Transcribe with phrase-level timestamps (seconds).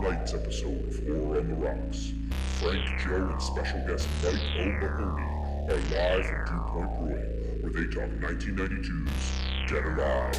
[0.00, 2.12] tonight's episode of Horror on the Rocks.
[2.58, 5.22] Frank, Joe, and special guest Mike O'Mahony
[5.68, 7.28] are live from Dew Point Brewing,
[7.60, 9.26] where they talk 1992's
[9.68, 10.38] Dead Alive.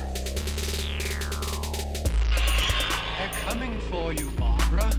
[3.18, 4.90] They're coming for you, Barbara.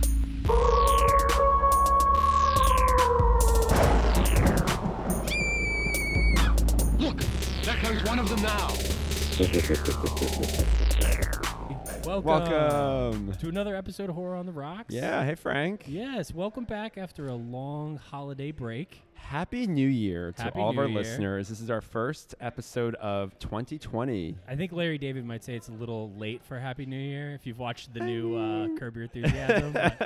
[7.00, 7.18] Look,
[7.64, 8.68] there comes one of them now.
[12.04, 13.32] Welcome, Welcome.
[13.34, 14.92] to another episode of Horror on the Rocks.
[14.92, 15.84] Yeah, hey Frank.
[15.86, 19.02] Yes, welcome back after a long holiday break.
[19.32, 20.98] Happy New Year to Happy all of New our Year.
[20.98, 21.48] listeners.
[21.48, 24.36] This is our first episode of 2020.
[24.46, 27.46] I think Larry David might say it's a little late for Happy New Year if
[27.46, 29.72] you've watched the new uh, Curb Your Enthusiasm.
[29.72, 29.98] but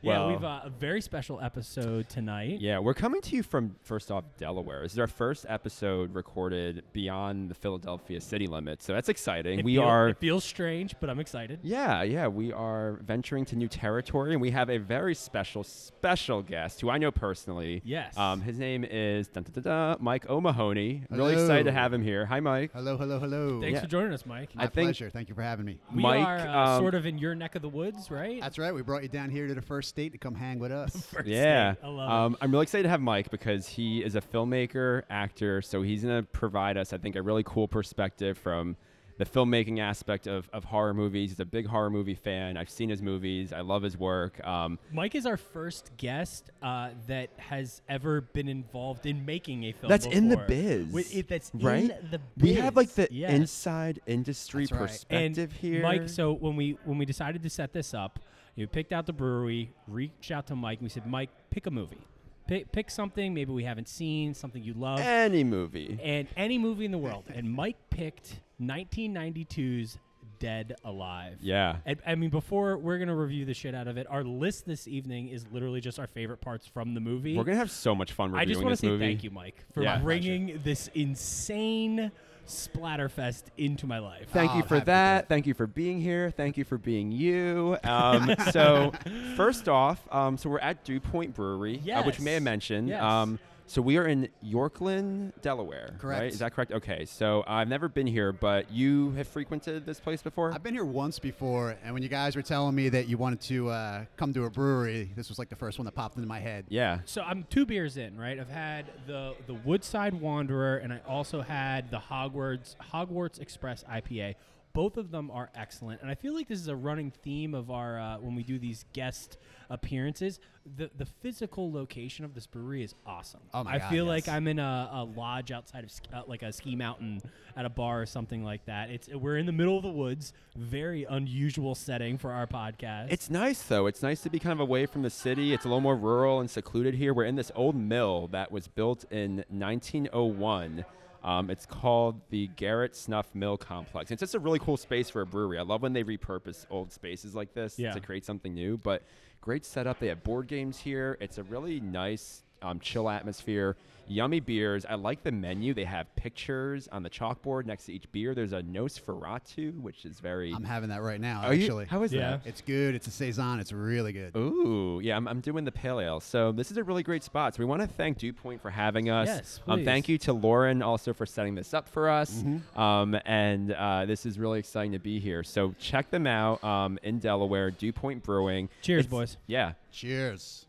[0.00, 2.62] yeah, Well- we've uh, a very special episode tonight.
[2.62, 4.80] Yeah, we're coming to you from first off Delaware.
[4.84, 9.58] This is our first episode recorded beyond the Philadelphia city limits, so that's exciting.
[9.58, 11.58] It we feel- are It feels strange, but I'm excited.
[11.62, 16.40] Yeah, yeah, we are venturing to new territory, and we have a very special, special
[16.42, 17.82] guest who I know personally.
[17.84, 18.16] Yes.
[18.16, 21.02] Um, his name is dun, dun, dun, dun, Mike O'Mahony.
[21.10, 22.24] Really excited to have him here.
[22.26, 22.70] Hi, Mike.
[22.72, 23.60] Hello, hello, hello.
[23.60, 23.80] Thanks Yeah.
[23.82, 24.54] for joining us, Mike.
[24.54, 25.10] My I think- pleasure.
[25.10, 25.78] Thank you for having me.
[25.94, 28.40] we Mike, are uh, um, sort of in your neck of the woods, right?
[28.40, 28.74] That's right.
[28.74, 30.94] We brought you down here to the first state to come hang with us.
[31.12, 31.78] First Yeah, date.
[31.82, 35.60] I love um, I'm really excited to have Mike because he is a filmmaker, actor,
[35.62, 38.76] so he's gonna provide us, I think, a really cool perspective from
[39.20, 41.28] the filmmaking aspect of, of horror movies.
[41.32, 42.56] He's a big horror movie fan.
[42.56, 43.52] I've seen his movies.
[43.52, 44.42] I love his work.
[44.46, 44.78] Um.
[44.90, 49.90] Mike is our first guest uh, that has ever been involved in making a film.
[49.90, 50.48] That's in the before.
[50.48, 51.82] biz, Wi- it- that's right?
[51.90, 53.08] in the we have like the.
[53.10, 53.32] Yes.
[53.34, 54.80] inside industry That's right.
[55.10, 55.82] and perspective here.
[55.82, 58.20] Mike, so when we when we decided to set this up,
[58.54, 61.70] you picked out the brewery, reached out to Mike, and we said, Mike, pick a
[61.70, 61.98] movie.
[62.46, 65.98] Pick, pick something maybe we haven't seen, something you love, any movie.
[66.02, 67.24] and any movie in the world.
[67.32, 69.98] And Mike picked 1992's
[70.38, 71.36] Dead Alive.
[71.42, 71.76] Yeah.
[71.84, 74.88] And, I mean, before we're gonna review the shit out of it, our list this
[74.88, 77.36] evening is literally just our favorite parts from the movie.
[77.36, 79.04] We're gonna have so much fun reviewing I just want this to say movie.
[79.06, 79.96] thank you, Mike, for Yeah.
[79.96, 82.10] My bringing this insane
[82.46, 84.28] splatterfest into my life.
[84.32, 85.22] Thank Oh, you for that.
[85.22, 85.26] to.
[85.28, 86.30] Thank you for being here.
[86.30, 87.76] Thank you for being you.
[87.84, 88.92] Um, so,
[89.36, 92.88] first off, um, so we're at Dew Point Brewery, uh, which you may have mentioned.
[92.88, 93.02] Yes.
[93.02, 93.38] Um,
[93.70, 95.90] so we are in Yorklyn, Delaware.
[95.92, 96.00] Right?
[96.00, 96.32] Correct.
[96.32, 96.72] Is that correct?
[96.72, 97.04] Okay.
[97.04, 100.52] So I've never been here, but you have frequented this place before.
[100.52, 103.40] I've been here once before, and when you guys were telling me that you wanted
[103.42, 106.26] to uh, come to a brewery, this was like the first one that popped into
[106.26, 106.64] my head.
[106.68, 106.98] yeah.
[107.04, 108.40] So I'm two beers in, right?
[108.40, 114.34] I've had the the Woodside Wanderer, and I also had the Hogwarts Hogwarts Express IPA.
[114.72, 117.70] Both of them are excellent, and I feel like this is a running theme of
[117.70, 119.38] our uh, when we do these guest
[119.70, 120.38] appearances.
[120.76, 123.40] The the physical location of this brewery is awesome.
[123.54, 124.28] Oh my I God, feel like.
[124.28, 127.22] I'm in a, a lodge outside of uh, like a ski mountain
[127.56, 128.90] at a bar or something like that.
[128.90, 133.06] It's we're in the middle of the woods, very unusual setting for our podcast.
[133.10, 133.86] It's nice though.
[133.86, 135.54] It's nice to be kind of away from the city.
[135.54, 137.14] It's a little more rural and secluded here.
[137.14, 140.84] We're in this old mill that was built in 1901.
[141.22, 144.10] Um, it's called the Garrett Snuff Mill Complex.
[144.10, 145.58] It's just a really cool space for a brewery.
[145.58, 147.92] I love when they repurpose old spaces like this Yeah.
[147.92, 148.78] to create something new.
[148.78, 149.02] But
[149.40, 149.98] great setup.
[149.98, 151.16] They have board games here.
[151.20, 153.76] It's a really nice, um, chill atmosphere.
[154.10, 154.84] Yummy beers.
[154.84, 155.72] I like the menu.
[155.72, 158.34] They have pictures on the chalkboard next to each beer.
[158.34, 160.52] There's a Nosferatu, which is very.
[160.52, 161.84] I'm having that right now, Are you- actually.
[161.86, 162.30] how is Yeah.
[162.32, 162.40] that?
[162.44, 162.94] it's good.
[162.94, 163.60] It's a Saison.
[163.60, 164.34] It's really good.
[164.36, 166.18] Ooh, yeah, I'm, I'm doing the pale ale.
[166.20, 167.54] So this is a really great spot.
[167.54, 169.28] So we want to thank Dew Point for having us.
[169.28, 172.42] Yes, Um, thank you to Lauren also for setting this up for us.
[172.76, 175.44] Um, and uh, this is really exciting to be here.
[175.44, 178.68] So check them out um, in Delaware, Dew Point Brewing.
[178.82, 179.36] Cheers, It's- boys.
[179.46, 180.66] Yeah, Cheers.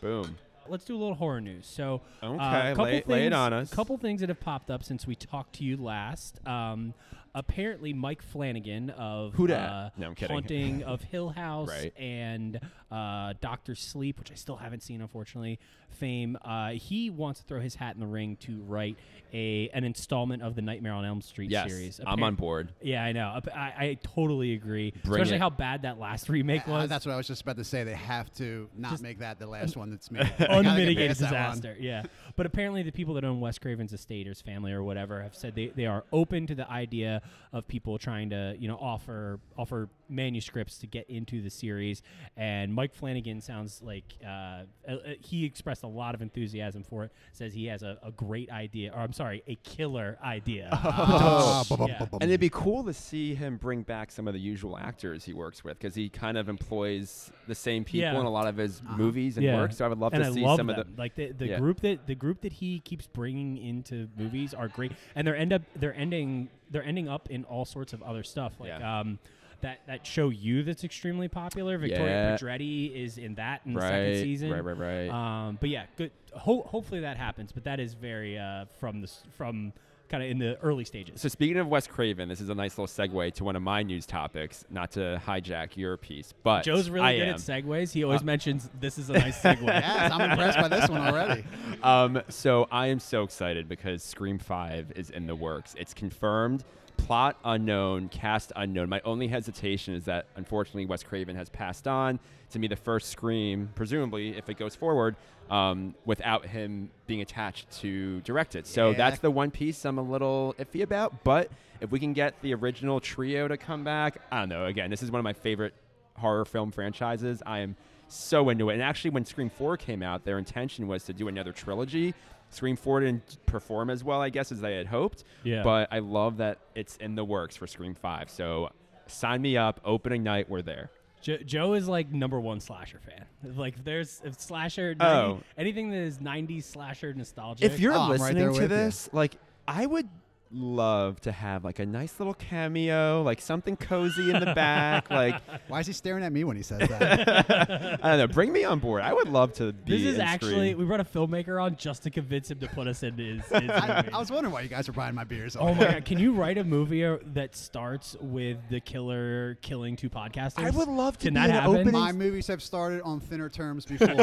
[0.00, 0.36] boom.
[0.70, 1.66] Let's do a little horror news.
[1.66, 2.36] So, uh,
[2.70, 3.72] couple lay- things, lay it on us.
[3.72, 6.40] Couple things that have popped up since we talked to you last.
[6.46, 6.94] Um,
[7.34, 9.68] apparently, Mike Flanagan of Who dat?
[9.70, 10.34] uh, No, I'm kidding.
[10.34, 11.92] Haunting of Hill House Right.
[11.98, 12.60] and
[12.90, 15.58] uh, Doctor Sleep, which I still haven't seen, unfortunately.
[15.90, 16.38] Fame.
[16.44, 18.96] Uh, he wants to throw his hat in the ring to write
[19.32, 22.00] a an installment of the Nightmare on Elm Street Yes, series.
[22.06, 22.72] I'm on board.
[22.80, 23.40] Yeah, I know.
[23.54, 24.92] I, I totally agree.
[25.04, 25.40] Bring Especially it.
[25.40, 26.88] how bad that last remake Uh, was.
[26.88, 27.82] that's what I was just about to say.
[27.84, 30.22] They have to not Just make that the last one that's made.
[30.38, 31.56] They gotta get unmitigated past that one.
[31.56, 31.76] disaster.
[31.80, 32.02] Yeah,
[32.36, 35.34] but apparently the people that own Wes Craven's estate or his family or whatever have
[35.34, 37.20] said they, they are open to the idea
[37.52, 42.02] of people trying to you know offer offer manuscripts to get into the series.
[42.36, 47.04] And Mike Flanagan sounds like uh, uh, uh, he expressed a lot of enthusiasm for
[47.04, 47.12] it.
[47.34, 50.70] Says he has a, a great idea, or I'm sorry, a killer idea.
[50.82, 51.76] Ah, Yeah.
[51.76, 52.18] bum, bum, bum, bum.
[52.22, 55.34] And it'd be cool to see him bring back some of the usual actors he
[55.34, 58.18] works with because he kind of employs the same people Yeah.
[58.20, 58.96] in a lot of his Uh-huh.
[58.96, 59.72] movies and work.
[59.74, 60.78] So I would love and to I see love some them.
[60.78, 60.98] of the.
[60.98, 61.58] like the, the Yeah.
[61.58, 65.52] group that the group that he keeps bringing into movies are great, and they're end
[65.52, 68.54] up they're ending they're ending up in all sorts of other stuff.
[68.58, 69.00] Like Yeah.
[69.00, 69.18] um,
[69.62, 71.78] that that show you that's extremely popular.
[71.78, 72.36] Victoria Yeah.
[72.36, 74.50] Pedretti is in that in the Right, second season.
[74.52, 75.08] right, right, right.
[75.48, 76.10] Um, but yeah, good.
[76.34, 77.52] Ho- hopefully that happens.
[77.52, 79.72] But that is very uh, from the from
[80.08, 81.20] kind of in the early stages.
[81.20, 83.84] So speaking of Wes Craven, this is a nice little segue to one of my
[83.84, 84.64] news topics.
[84.68, 87.34] Not to hijack your piece, but Joe's really I good am.
[87.34, 87.92] at segues.
[87.92, 89.62] He always Uh, mentions this is a nice segue.
[89.66, 91.44] Yes, I'm impressed by this one already.
[91.84, 95.76] um, so I am so excited because Scream Five is in the works.
[95.78, 96.64] It's confirmed.
[97.06, 98.88] Plot unknown, cast unknown.
[98.88, 102.20] My only hesitation is that unfortunately Wes Craven has passed on
[102.50, 105.16] to me, the first Scream, presumably if it goes forward,
[105.50, 108.66] um, without him being attached to direct it.
[108.66, 108.96] So Yeah.
[108.96, 111.24] that's the one piece I'm a little iffy about.
[111.24, 111.50] But
[111.80, 114.66] if we can get the original trio to come back, I don't know.
[114.66, 115.74] Again, this is one of my favorite
[116.16, 117.42] horror film franchises.
[117.46, 117.76] I am
[118.08, 118.74] so into it.
[118.74, 122.14] And actually, when Scream 4 came out, their intention was to do another trilogy.
[122.50, 125.24] Scream 4 didn't perform as well, I guess, as they had hoped.
[125.44, 125.62] Yeah.
[125.62, 128.28] But I love that it's in the works for Scream 5.
[128.30, 128.70] So
[129.06, 129.80] sign me up.
[129.84, 130.90] Opening night, we're there.
[131.22, 133.24] Jo- Joe is like number one slasher fan.
[133.56, 135.40] Like if there's if slasher, 90, Oh.
[135.58, 137.64] anything that is '90s slasher nostalgia.
[137.66, 138.68] If you're Oh, I'm right listening to with you.
[138.68, 139.36] this, like,
[139.68, 140.08] I would
[140.52, 145.10] love to have like a nice little cameo, like something cozy in the back.
[145.10, 148.00] Like, Why is he staring at me when he says that?
[148.02, 148.26] I don't know.
[148.26, 149.02] Bring me on board.
[149.02, 149.92] I would love to be.
[149.98, 150.78] this is in actually Scream.
[150.78, 153.44] we brought a filmmaker on just to convince him to put us in his.
[153.48, 154.08] his I.
[154.12, 155.56] I was wondering why you guys were buying my beers.
[155.56, 156.04] Oh my god!
[156.04, 160.64] Can you write a movie uh, that starts with the killer killing two podcasters?
[160.64, 161.76] I would love to Can be that happen?
[161.76, 164.14] opening My movies have started on thinner terms before, so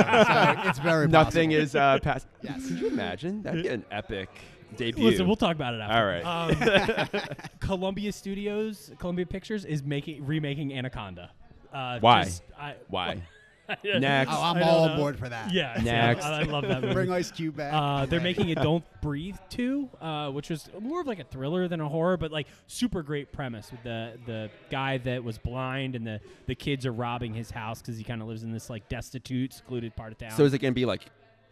[0.66, 1.64] it's very Nothing possible.
[1.64, 2.28] is uh, past.
[2.42, 2.68] Yes.
[2.68, 3.42] Could you imagine?
[3.44, 4.30] That'd be an epic
[4.76, 5.04] debut.
[5.04, 5.96] Listen, we'll talk about it after.
[5.98, 7.22] All right.
[7.24, 11.32] Um, Columbia Studios, Columbia Pictures is making remaking Anaconda.
[11.74, 12.24] Uh, Why?
[12.26, 13.22] just- I, Why?
[13.84, 14.32] Next.
[14.32, 14.92] Oh, I'm I don't all know.
[14.94, 15.52] on board for that.
[15.54, 16.24] Yeah, Next.
[16.24, 16.94] I, I love that movie.
[16.94, 17.74] Bring Ice Cube back.
[17.74, 18.30] Uh, they're ready.
[18.40, 21.90] making a Don't Breathe 2, uh, which was more of like a thriller than a
[21.90, 26.22] horror, but like super great premise with the the guy that was blind and the
[26.46, 29.52] the kids are robbing his house because he kind of lives in this like destitute,
[29.54, 30.32] secluded part of town.
[30.32, 31.02] So is it gonna be like,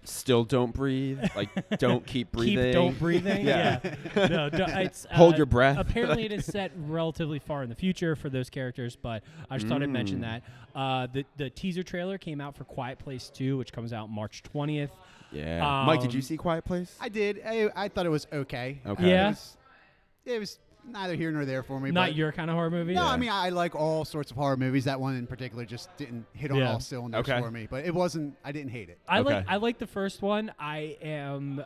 [0.07, 1.19] still don't breathe?
[1.35, 1.49] Like,
[1.79, 2.65] don't keep breathing.
[2.65, 3.45] Keep don't breathing.
[3.45, 3.79] Yeah.
[3.83, 3.95] yeah.
[4.27, 5.77] no, don't, it's, Hold uh, your breath.
[5.77, 9.67] Apparently, it is set relatively far in the future for those characters, but I just
[9.67, 10.21] thought I'd mention Mm.
[10.21, 10.43] that.
[10.75, 14.43] Uh, the the teaser trailer came out for Quiet Place 2, which comes out March
[14.53, 14.89] 20th.
[15.31, 15.83] Yeah.
[15.85, 16.95] Mike, did you Um, see Quiet Place?
[16.99, 17.41] I did.
[17.45, 18.79] I, I thought it was okay.
[18.85, 19.09] Okay.
[19.09, 19.27] Yeah.
[19.27, 19.57] It was,
[20.25, 21.91] it was neither here nor there for me.
[21.91, 22.93] Not but your kind of horror movie.
[22.93, 24.85] No, I mean I like all sorts of horror movies.
[24.85, 26.73] That one in particular just didn't hit on Yeah.
[26.73, 27.39] all cylinders Okay.
[27.41, 27.67] for me.
[27.69, 28.35] But it wasn't.
[28.43, 28.99] I didn't hate it.
[29.07, 30.51] I like I like the first one.
[30.59, 31.63] I am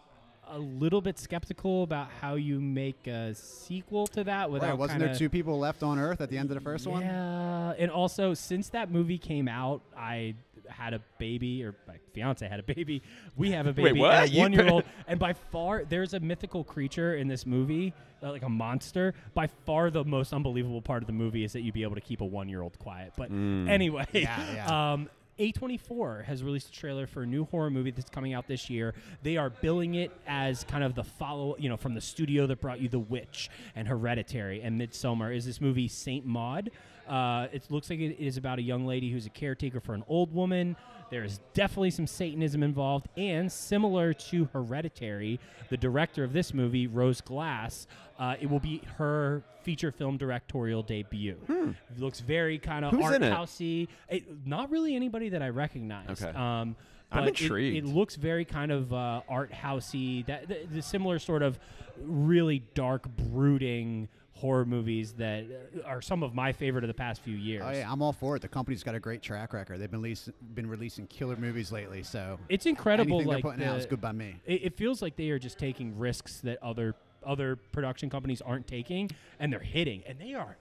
[0.50, 5.00] a little bit skeptical about how you make a sequel to that without Right, wasn't
[5.00, 7.02] kinda, there two people left on Earth at the end of the first one?
[7.04, 10.36] Yeah, and also since that movie came out, I
[10.68, 13.02] had a baby, or my fiance had a baby.
[13.36, 14.14] We have a Wait, baby, what?
[14.14, 18.30] and a You- one-year-old, and by far, there's a mythical creature in this movie, uh,
[18.32, 19.14] like a monster.
[19.34, 22.02] By far, the most unbelievable part of the movie is that you'd be able to
[22.02, 23.14] keep a one-year-old quiet.
[23.18, 23.68] But Mm.
[23.68, 24.92] anyway, Yeah, yeah.
[24.94, 28.70] Um, A24 has released a trailer for a new horror movie that's coming out this
[28.70, 28.94] year.
[29.24, 32.60] They are billing it as kind of the follow, you know, from the studio that
[32.60, 35.34] brought you The Witch and Hereditary and Midsommar.
[35.34, 36.72] Is this movie Saint Maud?
[37.08, 40.04] Uh, it looks like it is about a young lady who's a caretaker for an
[40.08, 40.76] old woman.
[41.10, 45.40] There is definitely some Satanism involved, and similar to Hereditary,
[45.70, 47.88] the director of this movie, Rose Glass,
[48.20, 51.38] uh, it will be her feature film directorial debut.
[51.50, 53.02] It looks very kind of Hmm.
[53.04, 53.34] Art it?
[53.34, 53.88] housey.
[54.08, 56.22] It, not really anybody that I recognize.
[56.22, 56.30] Okay.
[56.38, 56.76] Um,
[57.12, 57.78] I'm but it- intrigued.
[57.78, 60.26] It, looks very kind of uh, art housey.
[60.28, 61.58] That the, the similar sort of
[62.00, 64.10] really dark, brooding
[64.40, 65.46] horror movies that
[65.86, 67.64] are some of my favorite of the past few years.
[67.66, 68.42] Oh yeah, I'm all for it.
[68.42, 69.80] The company's got a great track record.
[69.80, 72.04] They've been releasing, been releasing killer movies lately.
[72.04, 73.16] So It's incredible.
[73.18, 74.36] anything like they're putting out is good by me.
[74.46, 78.66] it, it feels like they are just taking risks that other other production companies aren't
[78.66, 79.10] taking,
[79.42, 80.56] and they're hitting, and they are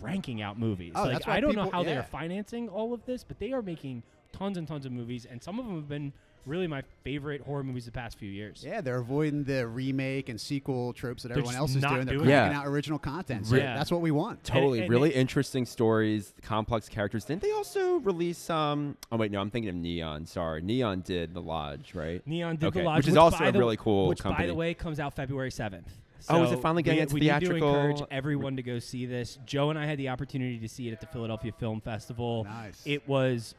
[0.00, 0.92] cranking out movies.
[0.94, 3.52] Oh, like I don't know people- how they are financing all of this, but they
[3.52, 6.12] are making tons and tons of movies, and some of them have been
[6.46, 8.62] really my favorite horror movies the past few years.
[8.66, 12.06] Yeah, they're avoiding the remake and sequel tropes that They're everyone else is not doing.
[12.06, 12.60] They're doing Yeah.
[12.60, 13.46] out original content.
[13.46, 13.74] So Yeah.
[13.76, 14.44] that's what we want.
[14.44, 17.24] Totally, and really it- interesting stories, complex characters.
[17.24, 18.48] Didn't they also release?
[18.48, 20.26] Um, oh wait, no, I'm thinking of Neon.
[20.26, 22.26] Sorry, Neon did The Lodge, right?
[22.26, 24.54] Neon did Okay, the Lodge, which is also a the- really cool Which, by the
[24.54, 25.92] way, comes out February seventh.
[26.28, 29.06] Oh, is it finally getting we, its we need to encourage everyone to go see
[29.06, 29.38] this.
[29.46, 32.42] Joe and I had the opportunity to see it at the Philadelphia Film Festival.
[32.44, 32.82] Nice.
[32.84, 33.54] It was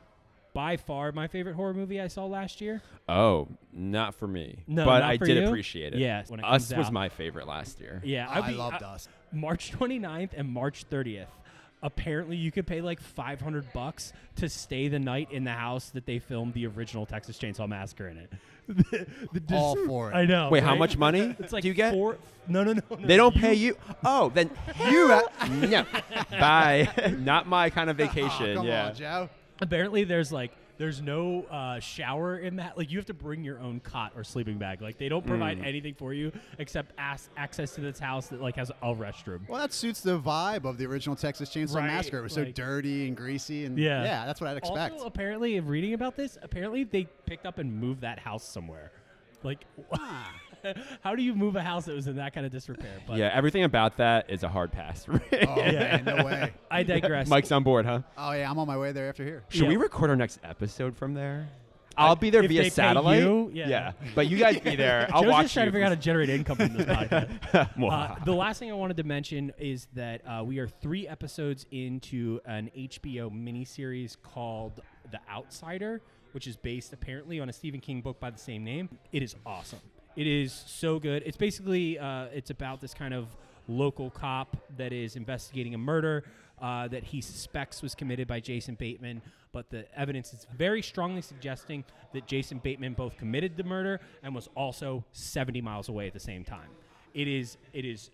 [0.57, 2.81] by far my favorite horror movie I saw last year.
[3.07, 4.63] Oh, not for me.
[4.65, 5.47] No, but not I for did you?
[5.47, 5.99] appreciate it.
[5.99, 6.93] Yes, when it Us comes was out.
[6.93, 8.01] my favorite last year.
[8.03, 9.07] Yeah, I I'd be- loved I- us.
[9.31, 11.27] March 29th and March 30th.
[11.83, 16.07] Apparently, you could pay like 500 bucks to stay the night in the house that
[16.07, 18.33] they filmed the original Texas Chainsaw Massacre in it.
[18.67, 19.05] the,
[19.39, 20.15] the All dis- for it.
[20.15, 20.49] I know.
[20.49, 21.93] Wait, how much money It's like do you get?
[21.93, 22.95] Four, no, no, no, no.
[23.05, 23.77] They don't you- pay you.
[24.03, 24.49] Oh, then
[24.89, 25.07] you.
[25.67, 25.85] no.
[26.31, 26.89] Bye.
[27.19, 28.53] Not my kind of oh, vacation.
[28.53, 28.87] Oh, come yeah.
[28.87, 29.29] on, Joe.
[29.61, 32.77] Apparently, there's like there's no uh, shower in that.
[32.77, 34.79] Like you have to bring your own cot or sleeping bag.
[34.81, 35.65] Like they don't provide Mm.
[35.65, 39.47] anything for you except ass- access to this house that like has a restroom.
[39.49, 42.19] Well, that suits the vibe of the original Texas Chainsaw Right, Massacre.
[42.19, 44.03] It was so like- dirty and greasy, and Yeah.
[44.03, 44.93] yeah, that's what I'd expect.
[44.93, 48.91] Also, apparently, in reading about this, apparently they picked up and moved that house somewhere.
[49.43, 49.65] Like.
[51.01, 53.01] how do you move a house that was in that kind of disrepair?
[53.07, 55.05] But Yeah, everything about that is a hard pass.
[55.09, 56.01] oh Yeah.
[56.03, 56.53] man, no way.
[56.69, 57.27] I digress.
[57.27, 58.01] Mike's on board, huh?
[58.17, 59.43] Oh yeah, I'm on my way there after here.
[59.49, 61.47] Should we record our next episode from there?
[61.97, 63.21] I'll be there if via they pay satellite.
[63.21, 63.93] you, yeah.
[64.13, 65.09] but you guys be there.
[65.11, 66.85] I'll Joe's watch just trying you to figure out how to generate income from this
[66.85, 67.77] podcast.
[67.77, 67.89] Wow.
[67.89, 71.65] Uh, the last thing I wanted to mention is that uh, we are three episodes
[71.71, 76.01] into an HBO miniseries called The Outsider,
[76.33, 78.89] which is based apparently on a Stephen King book by the same name.
[79.11, 79.79] It is awesome.
[80.17, 81.21] It is so good.
[81.27, 83.27] It's basically uh, it's about this kind of
[83.67, 86.23] local cop that is investigating a murder
[86.59, 89.21] uh, that he suspects was committed by Jason Bateman,
[89.51, 91.83] but the evidence is very strongly suggesting
[92.13, 96.19] that Jason Bateman both committed the murder and was also 70 miles away at the
[96.19, 96.69] same time.
[97.13, 98.09] It is it is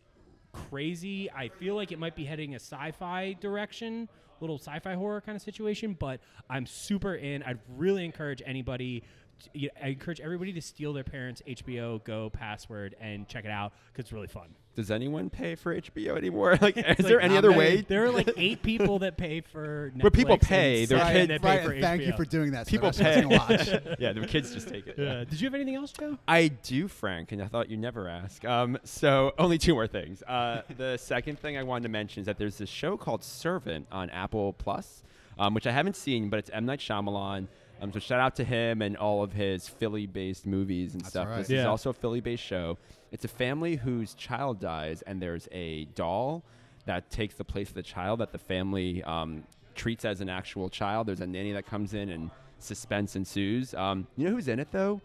[0.52, 1.32] crazy.
[1.32, 4.10] I feel like it might be heading a sci-fi direction,
[4.42, 6.20] little sci-fi horror kind of situation, but
[6.50, 7.44] I'm super in.
[7.44, 9.04] I'd really encourage anybody
[9.42, 13.52] to, you I encourage everybody to steal their parents' HBO Go password and check it
[13.52, 14.56] out cuz it's really fun.
[14.76, 16.58] Does anyone pay for HBO anymore?
[16.62, 17.60] Like, is like, there any other many.
[17.60, 17.82] way?
[17.82, 21.30] There are like 8 people that pay for Netflix Where people pay, their seven kid-
[21.30, 22.66] that pay for thank you for doing that.
[22.66, 23.68] so People the rest of us pay.
[23.76, 23.98] can watch.
[24.00, 24.96] yeah, the kids just take it.
[24.98, 25.24] Yeah.
[25.26, 26.18] Did you have anything else, Joe?
[26.28, 28.44] I do, Frank, and I thought you'd never ask.
[28.46, 30.24] Um, so only two more things.
[30.24, 33.86] Uh, the second thing I wanted to mention is that there's this show called Servant
[33.92, 35.04] on Apple Plus,
[35.38, 37.48] um, which I haven't seen, but it's M Night Shyamalan.
[37.84, 41.28] Um, so shout out to him and all of his Philly-based movies and That's stuff.
[41.28, 41.38] right.
[41.40, 42.78] This is also a Philly-based show.
[43.12, 46.44] It's a family whose child dies, and there's a doll
[46.86, 49.44] that takes the place of the child that the family um,
[49.76, 51.08] treats as an actual child.
[51.08, 53.74] There's a nanny that comes in, and suspense ensues.
[53.74, 55.02] Um, you know who's in it though?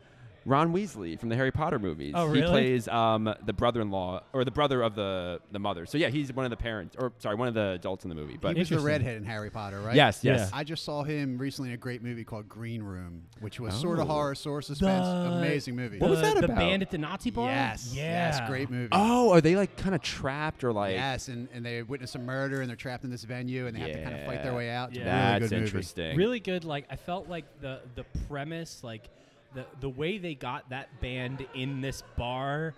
[0.49, 2.15] Ron Weasley from the Harry Potter movies.
[2.17, 2.41] Oh, really?
[2.41, 5.85] He plays um, the brother-in-law or the brother of the the mother.
[5.87, 8.15] So yeah, he's one of the parents, or sorry, one of the adults in the
[8.15, 8.39] movie.
[8.41, 9.95] But he was the redhead in Harry Potter, right?
[9.95, 10.51] yes, yes.
[10.53, 13.79] I just saw him recently in a great movie called Green Room, which was Oh.
[13.79, 15.07] sort of horror, sort of suspense.
[15.07, 15.99] The- Amazing movie.
[15.99, 16.57] What was The- that the about?
[16.57, 17.49] band at the Nazi bar?
[17.51, 17.93] Yes.
[17.95, 18.03] Yeah.
[18.03, 18.89] Yes, great movie.
[18.93, 20.95] Oh, are they like kind of trapped or like?
[20.95, 23.81] yes, and, and they witness a murder and they're trapped in this venue and they
[23.81, 24.95] have to kind of fight their way out.
[24.95, 25.03] Yeah.
[25.03, 25.65] really That's good movie.
[25.67, 26.17] interesting.
[26.17, 29.09] really good like i felt like the the premise like
[29.55, 32.75] the the way they got that band in this bar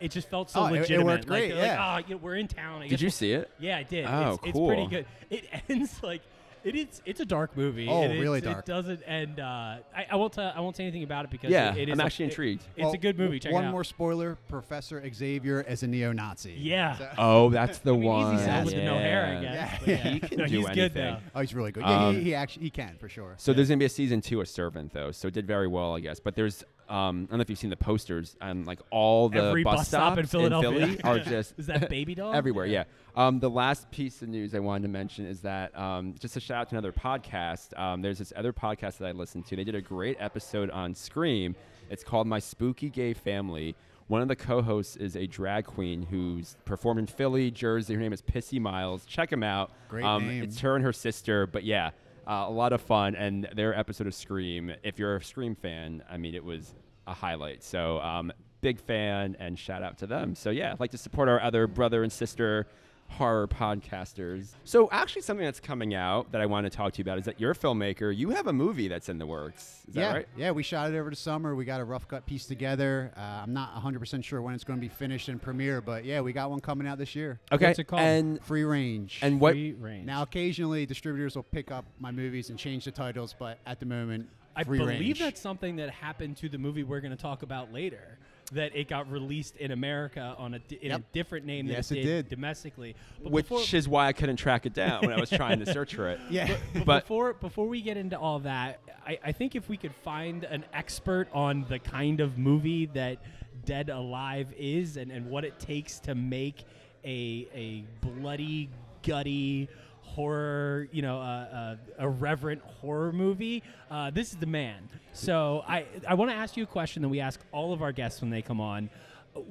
[0.00, 1.76] it just felt so Oh, it- it legitimate worked like, great, they're like, yeah.
[1.80, 3.50] "Ah, you know, we're in town I Did guess you we'll-" see it?
[3.60, 6.22] yeah i did Oh, it's, it's pretty good it ends like
[6.64, 8.60] it is it's a dark movie Oh, and really dark.
[8.60, 11.50] it doesn't and uh i, I won't tell i won't say anything about it because
[11.50, 12.62] Yeah, it, it is I'm a- actually it- intrigued.
[12.76, 15.86] it's Well, a good movie check One it out more spoiler: Professor Xavier as a
[15.86, 16.54] neo-Nazi.
[16.58, 18.34] yeah So- Oh, that's the I mean, one.
[18.34, 19.94] easy sell with the no hair i guess Yeah.
[20.04, 20.10] yeah.
[20.12, 21.02] He can No, do he's good anything.
[21.14, 21.82] though Oh, he's really good.
[21.84, 23.34] Yeah, Um, he, he actually he can for sure.
[23.38, 25.96] So there's gonna be a season two of Servant though, so it did very well,
[25.96, 26.20] I guess.
[26.20, 29.42] But there's um, I don't know if you've seen the posters, and like all the
[29.42, 30.86] Every bus, bus stop in stops Philadelphia.
[30.88, 32.66] Philly are just is that baby doll everywhere.
[32.66, 32.84] Yeah.
[33.16, 36.40] Um, the last piece of news I wanted to mention is that um, just a
[36.40, 37.78] shout out to another podcast.
[37.78, 39.56] Um, there's this other podcast that I listened to.
[39.56, 41.56] They did a great episode on Scream.
[41.88, 43.74] It's called My Spooky Gay Family.
[44.08, 47.94] One of the co-hosts is a drag queen who's performed in Philly, Jersey.
[47.94, 49.06] Her name is Pissy Miles.
[49.06, 49.72] Check them out.
[49.88, 50.42] Great um, name.
[50.42, 51.46] It's her and her sister.
[51.46, 51.92] But yeah,
[52.26, 53.14] uh, a lot of fun.
[53.14, 54.74] And their episode of Scream.
[54.82, 56.74] If you're a Scream fan, I mean, it was
[57.06, 57.62] a highlight.
[57.62, 60.34] So um, big fan and shout out to them.
[60.34, 62.66] So yeah, I'd like to support our other brother and sister
[63.12, 64.54] horror podcasters.
[64.64, 67.26] So actually something that's coming out that I want to talk to you about is
[67.26, 68.16] that you're a filmmaker.
[68.16, 69.82] You have a movie that's in the works.
[69.88, 70.28] Is yeah, that right?
[70.36, 71.54] yeah, we shot it over the summer.
[71.54, 73.12] We got a rough cut piece together.
[73.16, 76.20] Uh, I'm not 100% sure when it's going to be finished and premiere, but yeah,
[76.20, 77.38] we got one coming out this year.
[77.50, 77.66] Okay.
[77.66, 78.02] What's it called?
[78.02, 79.18] And Free range.
[79.22, 80.06] and what Free range.
[80.06, 83.86] now, occasionally distributors will pick up my movies and change the titles, but at the
[83.86, 85.18] moment, I believe range.
[85.18, 88.18] that's something that happened to the movie we're going to talk about later.
[88.52, 91.90] That it got released in America on a di- in a different name than Yes,
[91.90, 92.28] it it did, did.
[92.36, 92.94] domestically.
[93.22, 95.72] But which before, is why I couldn't track it down when I was trying to
[95.72, 96.20] search for it.
[96.28, 96.54] yeah.
[96.74, 99.94] but but- before before we get into all that, I, I think if we could
[100.04, 103.18] find an expert on the kind of movie that
[103.64, 106.64] Dead Alive is and, and what it takes to make
[107.06, 108.68] a a bloody,
[109.02, 109.68] gutty
[110.14, 114.88] horror, you know, uh, uh, irreverent horror movie, uh, this is the man.
[115.12, 117.92] So I I want to ask you a question that we ask all of our
[117.92, 118.90] guests when they come on.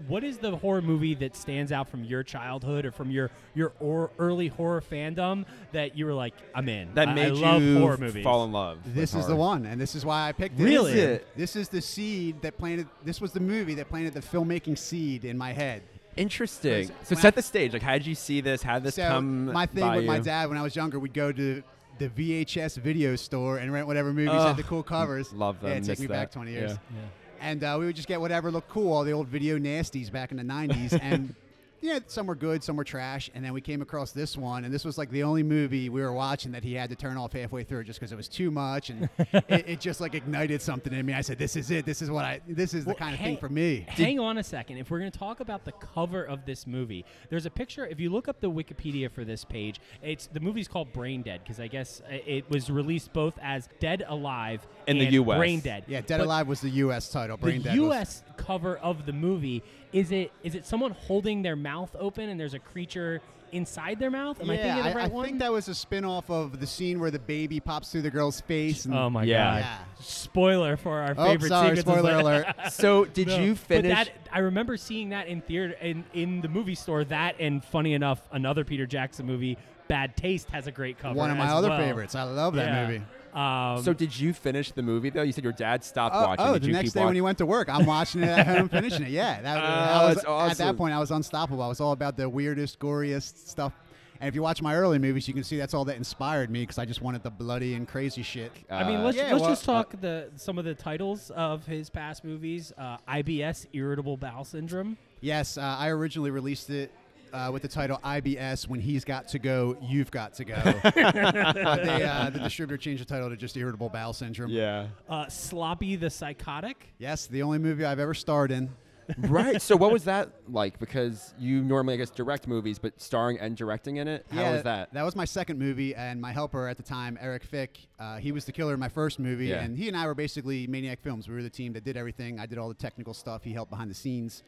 [0.07, 3.73] what is the horror movie that stands out from your childhood or from your your
[3.79, 6.93] or early horror fandom that you were like, I'm in.
[6.93, 8.23] That I, made I love you horror movies.
[8.23, 8.77] fall in love.
[8.85, 9.37] This is the horror.
[9.37, 10.63] one, and this is why I picked it.
[10.63, 10.91] Really?
[10.93, 11.27] Is it?
[11.35, 12.87] This is the seed that planted.
[13.03, 15.81] This was the movie that planted the filmmaking seed in my head.
[16.17, 16.87] Interesting.
[16.87, 17.73] Because So when set I- the stage.
[17.73, 18.61] Like, how did you see this?
[18.63, 19.45] How did this so come?
[19.45, 21.63] my thing by with my dad when I was younger, we'd go to
[21.99, 25.31] the VHS video store and rent whatever movies Ugh, had the cool covers.
[25.33, 26.71] love Yeah, them, it took miss me back 20 years.
[26.71, 26.97] Yeah.
[27.41, 30.31] And uh, we would just get whatever looked cool, all the old video nasties back
[30.31, 30.97] in the 90s.
[31.01, 31.33] and
[31.81, 33.29] yeah, some were good, some were trash.
[33.33, 36.01] And then we came across this one, and this was like the only movie we
[36.01, 38.51] were watching that he had to turn off halfway through just because it was too
[38.51, 38.89] much.
[38.89, 41.13] And it, it just like ignited something in me.
[41.13, 41.85] I said, this is it.
[41.85, 43.85] This is what I, this is Well, the kind of thing for me.
[43.89, 44.77] Hang on a second.
[44.77, 47.85] If we're going to talk about the cover of this movie, there's a picture.
[47.87, 51.41] If you look up the Wikipedia for this page, it's the movie's called Brain Dead
[51.43, 55.37] because I guess uh, it was released both as Dead Alive In the US.
[55.37, 55.83] Brain Dead.
[55.87, 57.09] Yeah, Dead But Alive was the U.S.
[57.09, 57.37] title.
[57.37, 58.23] Brain the Dead was- U.S.
[58.37, 62.53] cover of the movie is it is it someone holding their mouth open and there's
[62.53, 63.21] a creature
[63.51, 64.39] inside their mouth?
[64.39, 65.25] Am I thinking of the right I one?
[65.25, 68.39] think that was a spin-off of the scene where the baby pops through the girl's
[68.39, 68.85] face.
[68.85, 69.43] And oh my Yeah.
[69.53, 69.57] god!
[69.59, 69.77] Yeah.
[69.99, 72.45] Spoiler for our Oh, favorite sorry, spoiler alert.
[72.71, 73.91] So did No, you but finish?
[73.93, 77.03] that, I remember seeing that in theater in in the movie store.
[77.03, 79.57] That and funny enough, another Peter Jackson movie,
[79.89, 81.15] Bad Taste, has a great cover.
[81.17, 81.79] One of my as other well.
[81.79, 82.15] favorites.
[82.15, 82.87] I love that Yeah.
[82.87, 83.03] movie.
[83.33, 85.21] Um, so did you finish the movie though?
[85.21, 86.45] You said your dad stopped Oh, watching.
[86.45, 87.15] oh, did the you next keep day when watching?
[87.15, 89.09] he went to work, I'm watching it at home, finishing it.
[89.09, 91.61] Yeah, that, I was, that's at that point I was unstoppable.
[91.63, 93.73] I was all about the weirdest, goriest stuff.
[94.19, 96.61] And if you watch my early movies, you can see that's all that inspired me
[96.61, 98.51] because I just wanted the bloody and crazy shit.
[98.69, 101.65] I mean, Uh, let's yeah, let's well, just talk the some of the titles of
[101.65, 102.71] his past movies.
[102.77, 104.97] Uh, IBS, Irritable Bowel Syndrome.
[105.21, 106.91] Yes, uh, I originally released it
[107.33, 108.67] uh, with the title IBS.
[108.67, 110.55] When he's got to go, you've got to go.
[110.83, 114.49] but they, uh, the distributor changed the title to just Irritable Bowel Syndrome.
[114.51, 114.87] Yeah.
[115.09, 116.93] Uh, Sloppy the Psychotic.
[116.97, 118.69] Yes, the only movie I've ever starred in.
[119.17, 119.61] right.
[119.61, 120.79] So what was that like?
[120.79, 124.25] Because you normally, I guess, direct movies, but starring and directing in it.
[124.31, 124.93] How yeah, was that?
[124.93, 128.31] That was my second movie, and my helper at the time, Eric Fick, uh, he
[128.31, 129.63] was the killer in my first movie, Yeah.
[129.63, 131.27] and he and I were basically Maniac Films.
[131.27, 132.39] We were the team that did everything.
[132.39, 133.43] I did all the technical stuff.
[133.43, 134.43] He helped behind the scenes,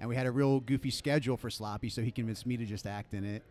[0.00, 2.86] and we had a real goofy schedule for Sloppy, so he convinced me to just
[2.86, 3.42] act in it.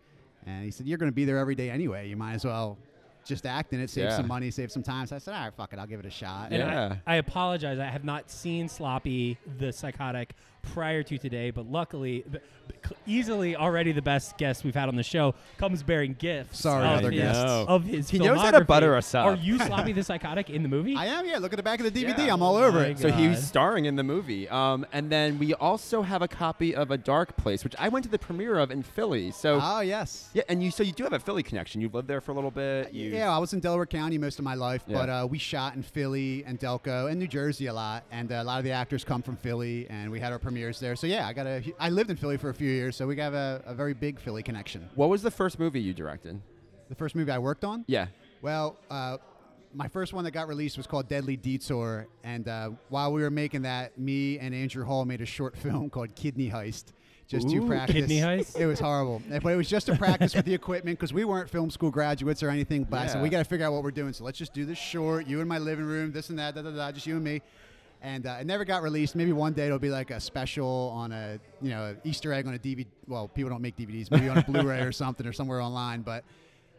[0.45, 2.07] And he said, "You're going to be there every day anyway.
[2.09, 2.77] You might as well."
[3.25, 4.17] Just act in it, save Yeah.
[4.17, 5.07] some money, save some time.
[5.07, 6.51] So I said, all right, fuck it, I'll give it a shot.
[6.51, 6.97] And Yeah.
[7.07, 7.79] I, I apologize.
[7.79, 10.35] I have not seen Sloppy the Psychotic
[10.73, 14.95] prior to today, but luckily, b- b- easily already the best guest we've had on
[14.95, 16.59] the show comes bearing gifts.
[16.59, 17.43] Sorry, of other his, guests.
[17.67, 19.25] Of his He knows how to butter us up.
[19.25, 20.95] Are you Sloppy the Psychotic in the movie?
[20.95, 21.37] I am, yeah.
[21.37, 22.25] Look at the back of the DVD.
[22.27, 22.33] Yeah.
[22.33, 22.99] I'm all over My it.
[22.99, 24.47] So he's starring in the movie.
[24.49, 28.03] Um, and then we also have a copy of A Dark Place, which I went
[28.05, 29.31] to the premiere of in Philly.
[29.31, 30.29] So Oh, yes.
[30.33, 31.81] yeah, and you so you do have a Philly connection.
[31.81, 32.93] You lived there for a little bit.
[32.93, 34.97] You, Yeah, I was in Delaware County most of my life, Yeah.
[34.97, 38.35] but uh, we shot in Philly and Delco and New Jersey a lot, and uh,
[38.35, 40.95] a lot of the actors come from Philly, and we had our premieres there.
[40.95, 41.61] So yeah, I got a.
[41.79, 44.19] I lived in Philly for a few years, so we have a, a very big
[44.21, 44.87] Philly connection.
[44.95, 46.41] What was the first movie you directed?
[46.87, 48.07] The first movie I worked on, Yeah.
[48.41, 49.17] well, uh,
[49.73, 53.31] my first one that got released was called Deadly Detour, and uh, while we were
[53.31, 56.85] making that, me and Andrew Hall made a short film called Kidney Heist.
[57.27, 57.95] Just Ooh, to practice.
[57.95, 58.55] Kidney Heist?
[58.57, 61.49] It was horrible, but it was just to practice with the equipment because we weren't
[61.49, 62.83] film school graduates or anything.
[62.85, 64.13] But I said we got to figure out what we're doing.
[64.13, 65.25] So let's just do this short.
[65.25, 67.41] You in my living room, this and that, da da da, just you and me.
[68.05, 69.15] And uh, it never got released.
[69.15, 72.53] Maybe one day it'll be like a special on a you know Easter egg on
[72.53, 72.85] a DVD.
[73.07, 74.11] Well, people don't make DVDs.
[74.11, 76.23] Maybe on a Blu-ray or something or somewhere online, but.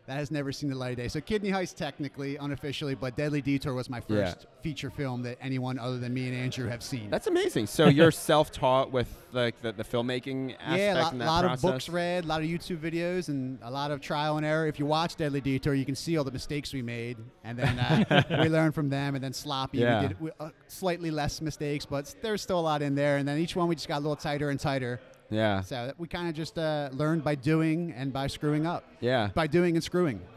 [0.07, 1.09] That has never seen the light of day.
[1.09, 4.27] So Kidney Heist, technically, unofficially, but Deadly Detour was my Yeah.
[4.33, 7.11] first feature film that anyone other than me and Andrew have seen.
[7.11, 7.67] That's amazing.
[7.67, 11.89] So you're self-taught with like the, the filmmaking aspect yeah, a lot, lot of books
[11.89, 14.67] read, a lot of YouTube videos, and a lot of trial and error.
[14.69, 17.79] If you watch Deadly Detour, you can see all the mistakes we made, and then
[17.79, 19.17] uh, we learn from them.
[19.17, 20.03] And then Sloppy, Yeah.
[20.03, 23.17] we did we, uh, slightly less mistakes, but there's still a lot in there.
[23.19, 25.01] And then each one we just got a little tighter and tighter.
[25.31, 25.61] Yeah.
[25.63, 28.85] So we kind of just uh, learned by doing and by screwing up.
[29.01, 29.31] Yeah.
[29.35, 30.21] By doing and screwing.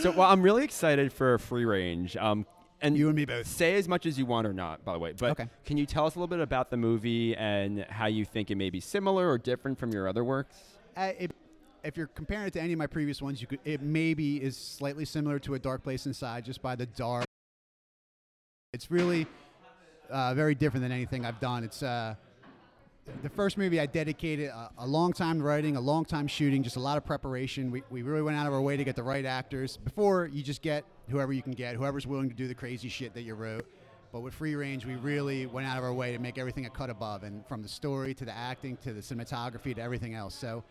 [0.00, 2.16] So well, I'm really excited for Free Range.
[2.16, 2.46] Um,
[2.80, 3.46] and You and me both.
[3.46, 5.12] Say as much as you want or not, by the way.
[5.16, 5.48] But Okay.
[5.64, 8.56] can you tell us a little bit about the movie and how you think it
[8.56, 10.56] may be similar or different from your other works?
[10.96, 11.30] Uh, it,
[11.82, 14.56] if you're comparing it to any of my previous ones, you could it maybe is
[14.56, 17.24] slightly similar to a Dark Place Inside, just by the dark.
[18.72, 19.26] It's really
[20.10, 21.64] uh, very different than anything I've done.
[21.64, 22.14] It's uh,
[23.22, 26.76] the first movie I dedicated a, a long time writing, a long time shooting, just
[26.76, 27.70] a lot of preparation.
[27.70, 29.76] We, we really went out of our way to get the right actors.
[29.76, 33.14] Before you just get whoever you can get, whoever's willing to do the crazy shit
[33.14, 33.66] that you wrote.
[34.12, 36.70] But with Free Range, we really went out of our way to make everything a
[36.70, 40.34] cut above, and from the story to the acting to the cinematography to everything else.
[40.34, 40.62] So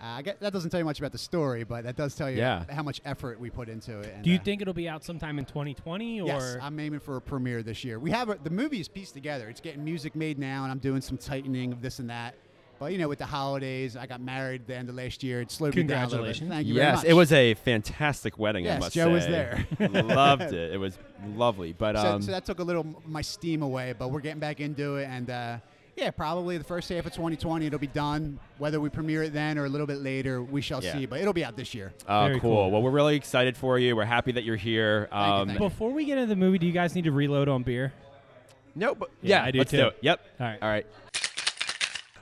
[0.00, 2.30] Uh, I get, that doesn't tell you much about the story, but that does tell
[2.30, 2.64] you Yeah.
[2.70, 4.12] how much effort we put into it.
[4.14, 7.00] And, Do you uh, think it'll be out sometime in 2020 or Yes, I'm aiming
[7.00, 7.98] for a premiere this year.
[7.98, 9.48] We have a, the movie is pieced together.
[9.48, 12.34] It's getting music made now, and I'm doing some tightening of this and that.
[12.80, 15.40] But you know, with the holidays, I got married the end of last year.
[15.40, 16.36] It slowed me down a little bit.
[16.36, 16.48] Congratulations.
[16.50, 17.06] Thank you very Yes, much.
[17.06, 18.66] it was a fantastic wedding.
[18.66, 19.30] I Yes, must Joe was say.
[19.32, 19.66] there.
[20.04, 20.72] Loved it.
[20.74, 20.96] It was
[21.34, 21.72] lovely.
[21.72, 24.38] But So, um, so that took a little m- my steam away, but we're getting
[24.38, 25.58] back into it, and uh,
[25.98, 28.38] yeah, probably the first half of 2020 it'll be done.
[28.58, 30.92] Whether we premiere it then or a little bit later, we shall Yeah.
[30.92, 31.06] see.
[31.06, 31.92] But it'll be out this year.
[32.08, 32.54] oh, Very cool.
[32.54, 32.70] cool.
[32.70, 33.96] Well, we're really excited for you.
[33.96, 35.08] We're happy that you're here.
[35.10, 35.68] Thank you, Um, thank you.
[35.68, 37.92] Before we get into the movie, do you guys need to reload on beer?
[38.76, 39.76] no, but Yeah, yeah, I do let's too.
[39.78, 39.98] do it.
[40.02, 40.20] Yep.
[40.40, 40.58] All right.
[40.62, 40.86] All right.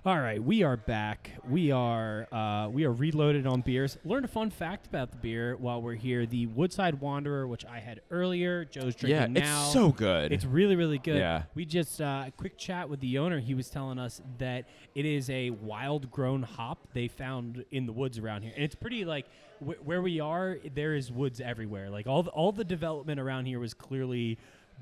[0.07, 1.33] All right, we are back.
[1.49, 3.99] We are uh, we are reloaded on beers.
[4.05, 6.27] Learned a fun fact about the beer while we're here.
[6.27, 9.65] The Woodside Wanderer, which I had earlier, Joe's drinking Yeah, now.
[9.65, 10.31] it's so good.
[10.31, 11.17] It's really, really good.
[11.17, 11.43] Yeah.
[11.57, 13.41] We just uh, a quick chat with the owner.
[13.41, 17.93] He was telling us that it is a wild grown hop they found in the
[17.93, 19.27] woods around here, and it's pretty like
[19.59, 20.59] wh- where we are.
[20.73, 21.91] There is woods everywhere.
[21.91, 24.39] Like all the, all the development around here was clearly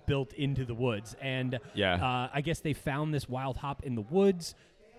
[0.06, 1.94] built into the woods, and Yeah.
[1.94, 4.54] uh, I guess they found this wild hop in the woods.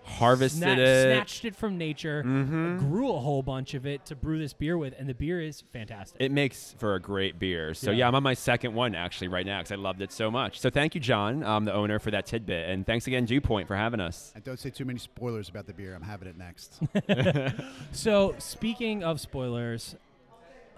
[0.06, 0.78] Harvested sna- it.
[0.78, 1.12] Mm-hmm.
[1.14, 4.94] snatched it from nature, grew a whole bunch of it to brew this beer with,
[4.98, 6.20] and the beer is fantastic.
[6.20, 7.74] It makes for a great beer.
[7.74, 7.98] So Yeah.
[7.98, 10.60] yeah, I'm on my second one actually right now because I loved it so much.
[10.60, 13.66] So thank you, John, um, the owner, for that tidbit, and thanks again, Dew Point,
[13.68, 14.32] for having us.
[14.34, 15.94] And don't say too many spoilers about the beer.
[15.94, 16.80] I'm having it next.
[17.92, 19.96] So, speaking of spoilers,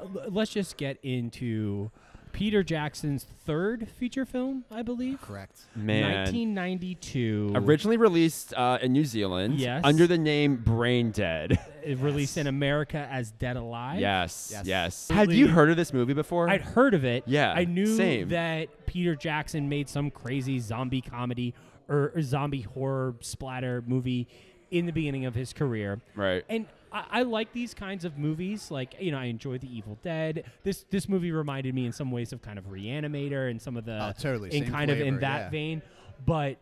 [0.00, 1.90] l- let's just get into
[2.38, 5.20] Peter Jackson's third feature film, I believe.
[5.20, 5.58] Correct.
[5.74, 7.52] Man, 1992.
[7.56, 9.80] originally released uh, in New Zealand Yes.
[9.84, 11.58] under the name Brain Dead.
[11.84, 13.98] uh, released in America as Dead Alive.
[13.98, 14.66] yes, Yes.
[14.66, 15.08] yes.
[15.10, 16.48] Had you heard of this movie before?
[16.48, 17.24] I'd heard of it.
[17.26, 18.28] Yeah, I knew same.
[18.28, 21.54] that Peter Jackson made some crazy zombie comedy
[21.88, 24.28] or, or zombie horror splatter movie
[24.70, 26.00] in the beginning of his career.
[26.14, 26.44] right.
[26.48, 28.70] And I, I like these kinds of movies.
[28.70, 30.44] Like you know, I enjoy The Evil Dead.
[30.62, 33.84] This this movie reminded me in some ways of kind of Reanimator and some of
[33.84, 34.54] the Oh, totally.
[34.56, 35.50] in Same kind of in that yeah.
[35.50, 35.82] vein.
[36.24, 36.56] But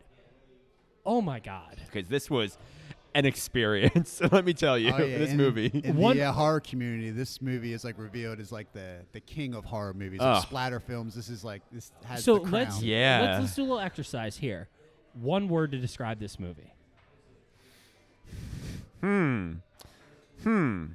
[1.05, 2.57] oh my god, Because this was
[3.15, 4.21] an experience.
[4.31, 5.71] Let me tell you, Oh, yeah, this in- movie.
[5.83, 9.21] In One- the uh, horror community, this movie is like revealed as like the, the
[9.21, 10.37] king of horror movies, Ugh.
[10.37, 11.15] of splatter films.
[11.15, 12.51] This is like this has so the crown.
[12.51, 13.21] let's Yeah.
[13.21, 14.67] let's, let's do a little exercise here.
[15.13, 16.73] One word to describe this movie.
[19.01, 19.53] Hmm.
[20.43, 20.85] Hmm.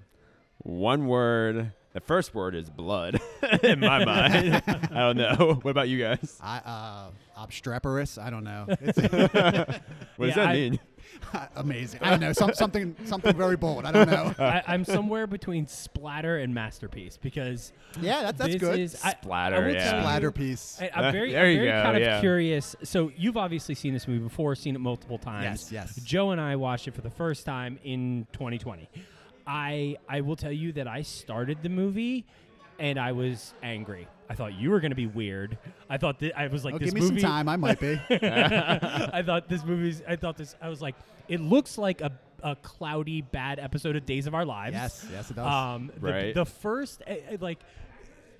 [0.58, 1.72] One word.
[1.92, 3.20] The first word is blood
[3.62, 4.62] in my mind.
[4.66, 5.58] I don't know.
[5.60, 6.38] What about you guys?
[6.42, 8.16] I, uh, obstreperous.
[8.16, 8.66] I don't know.
[8.80, 10.78] It's What does Yeah, that I- mean?
[11.56, 12.00] amazing.
[12.02, 12.32] I don't know.
[12.32, 13.84] Some, something something very bold.
[13.84, 14.34] I don't know.
[14.38, 18.78] I, I'm somewhere between splatter and masterpiece because Yeah, that's that's good.
[18.80, 19.84] is I- I Splatter, will yeah.
[19.84, 20.78] tell you- Splatter piece.
[20.80, 22.74] I, I'm Uh, very, there I'm you very go, kind of curious.
[22.84, 25.70] So you've obviously seen this movie before, seen it multiple times.
[25.70, 26.04] Yes, yes.
[26.04, 28.88] Joe and I watched it for the first time in 2020.
[29.46, 32.24] I I will tell you that I started the movie
[32.78, 34.08] and I was angry.
[34.28, 35.58] I thought you were going to be weird.
[35.90, 37.20] I thought that I was like oh, this give me movie.
[37.20, 37.48] some time.
[37.48, 38.00] I might be.
[38.10, 40.02] I thought this movie's.
[40.08, 40.54] I thought this.
[40.60, 40.94] I was like,
[41.28, 44.74] it looks like a, a cloudy, bad episode of Days of Our Lives.
[44.74, 45.46] yes, yes, it does.
[45.46, 46.34] Um, the, Right.
[46.34, 47.58] the first, eh, eh, like,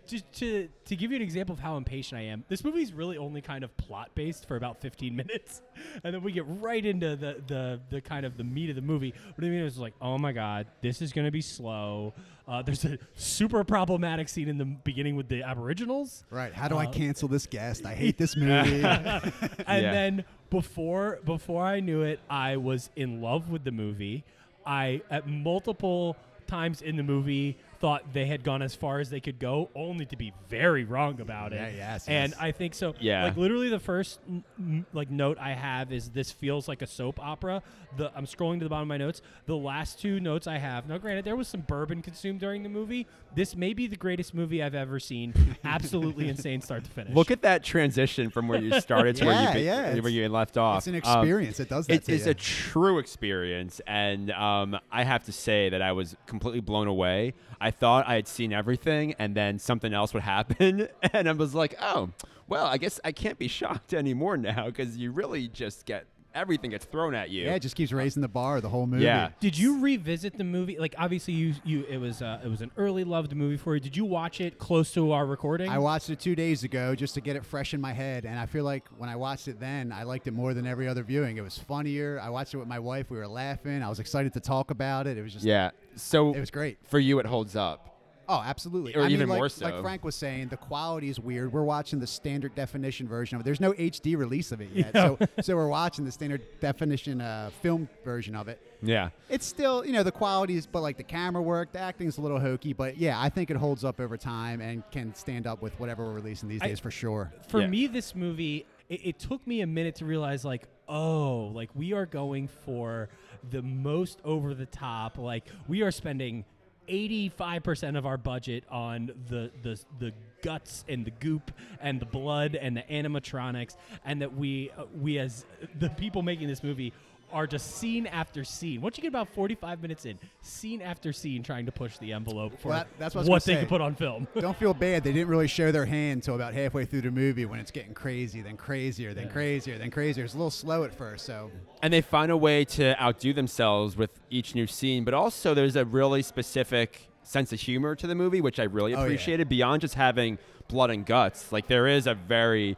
[0.06, 3.16] just to to give you an example of how impatient I am, this movie's really
[3.18, 5.62] only kind of plot based for about 15 minutes,
[6.04, 8.82] and then we get right into the the the kind of the meat of the
[8.82, 9.14] movie.
[9.36, 12.14] But I mean, it's like, oh my god, this is gonna be slow.
[12.48, 16.24] Uh, there's a super problematic scene in the beginning with the Aboriginals.
[16.30, 16.52] right.
[16.52, 17.86] How do I uh, cancel this guest?
[17.86, 18.82] I hate this movie.
[18.82, 19.32] and
[19.68, 19.92] Yeah.
[19.92, 24.24] then before before I knew it, I was in love with the movie.
[24.66, 29.18] I at multiple times in the movie thought they had gone as far as they
[29.20, 31.56] could go, only to be very wrong about it.
[31.56, 32.40] Yeah, yes, And yes.
[32.40, 32.94] I think so.
[33.00, 33.24] Yeah.
[33.24, 36.86] Like literally, the first n- n- like note I have is this feels like a
[36.86, 37.60] soap opera.
[37.96, 39.20] The I'm scrolling to the bottom of my notes.
[39.46, 40.88] The last two notes I have.
[40.88, 43.06] Now, granted, there was some bourbon consumed during the movie.
[43.34, 45.34] This may be the greatest movie I've ever seen.
[45.64, 47.14] Absolutely insane, start to finish.
[47.14, 50.28] Look at that transition from where you started to where you be- yeah, where you
[50.28, 50.78] left off.
[50.78, 51.58] it's an Um, experience.
[51.58, 52.30] it does that It to is you.
[52.30, 57.34] a true experience, and um, I have to say that I was completely blown away.
[57.62, 61.55] I thought I had seen everything, and then something else would happen, and I was
[61.55, 62.11] like, "Oh,
[62.48, 66.70] well, I guess I can't be shocked anymore now because you really just get everything
[66.70, 69.04] gets thrown at you." yeah, it just keeps raising the bar the whole movie.
[69.04, 69.30] Yeah.
[69.40, 70.78] Did you revisit the movie?
[70.78, 73.80] Like, obviously, you you it was uh, it was an early loved movie for you.
[73.80, 75.68] Did you watch it close to our recording?
[75.68, 78.38] I watched it two days ago just to get it fresh in my head, and
[78.38, 81.02] I feel like when I watched it then, I liked it more than every other
[81.02, 81.36] viewing.
[81.36, 82.20] It was funnier.
[82.22, 83.10] I watched it with my wife.
[83.10, 83.82] We were laughing.
[83.82, 85.18] I was excited to talk about it.
[85.18, 85.70] It was just, yeah.
[85.96, 86.78] So it was great.
[86.84, 87.91] for you, it holds up.
[88.32, 88.94] Oh, absolutely.
[88.96, 89.66] Or I mean, even like, more so.
[89.66, 91.52] Like Frank was saying, the quality is weird.
[91.52, 93.44] We're watching the standard definition version of it.
[93.44, 97.50] There's no HD release of it yet, so so we're watching the standard definition uh,
[97.60, 98.58] film version of it.
[98.82, 99.10] Yeah.
[99.28, 102.20] It's still, you know, the quality is, but like the camera work, the acting's a
[102.22, 105.60] little hokey, but yeah, I think it holds up over time and can stand up
[105.60, 107.32] with whatever we're releasing these I- days for sure.
[107.48, 107.66] for Yeah.
[107.66, 111.92] me this movie it, it took me a minute to realize like oh like we
[111.92, 113.08] are going for
[113.50, 116.44] the most over the top like we are spending
[116.88, 122.56] 85% of our budget on the, the the guts and the goop and the blood
[122.56, 125.44] and the animatronics and that we uh, we as
[125.78, 126.92] the people making this movie
[127.32, 128.80] are just scene after scene.
[128.80, 132.58] Once you get about 45 minutes in, scene after scene trying to push the envelope
[132.60, 133.60] for Well, that- that's what I was what they say.
[133.60, 134.28] could put on film.
[134.38, 135.02] Don't feel bad.
[135.04, 137.94] They didn't really show their hand until about halfway through the movie when it's getting
[137.94, 140.24] crazy, then crazier, then crazier, then crazier.
[140.24, 141.50] It's a little slow at first, so
[141.82, 145.74] and they find a way to outdo themselves with each new scene but also there's
[145.74, 149.04] a really specific sense of humor to the movie which i really Oh, yeah.
[149.04, 152.76] appreciated beyond just having blood and guts like there is a very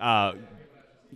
[0.00, 0.34] uh,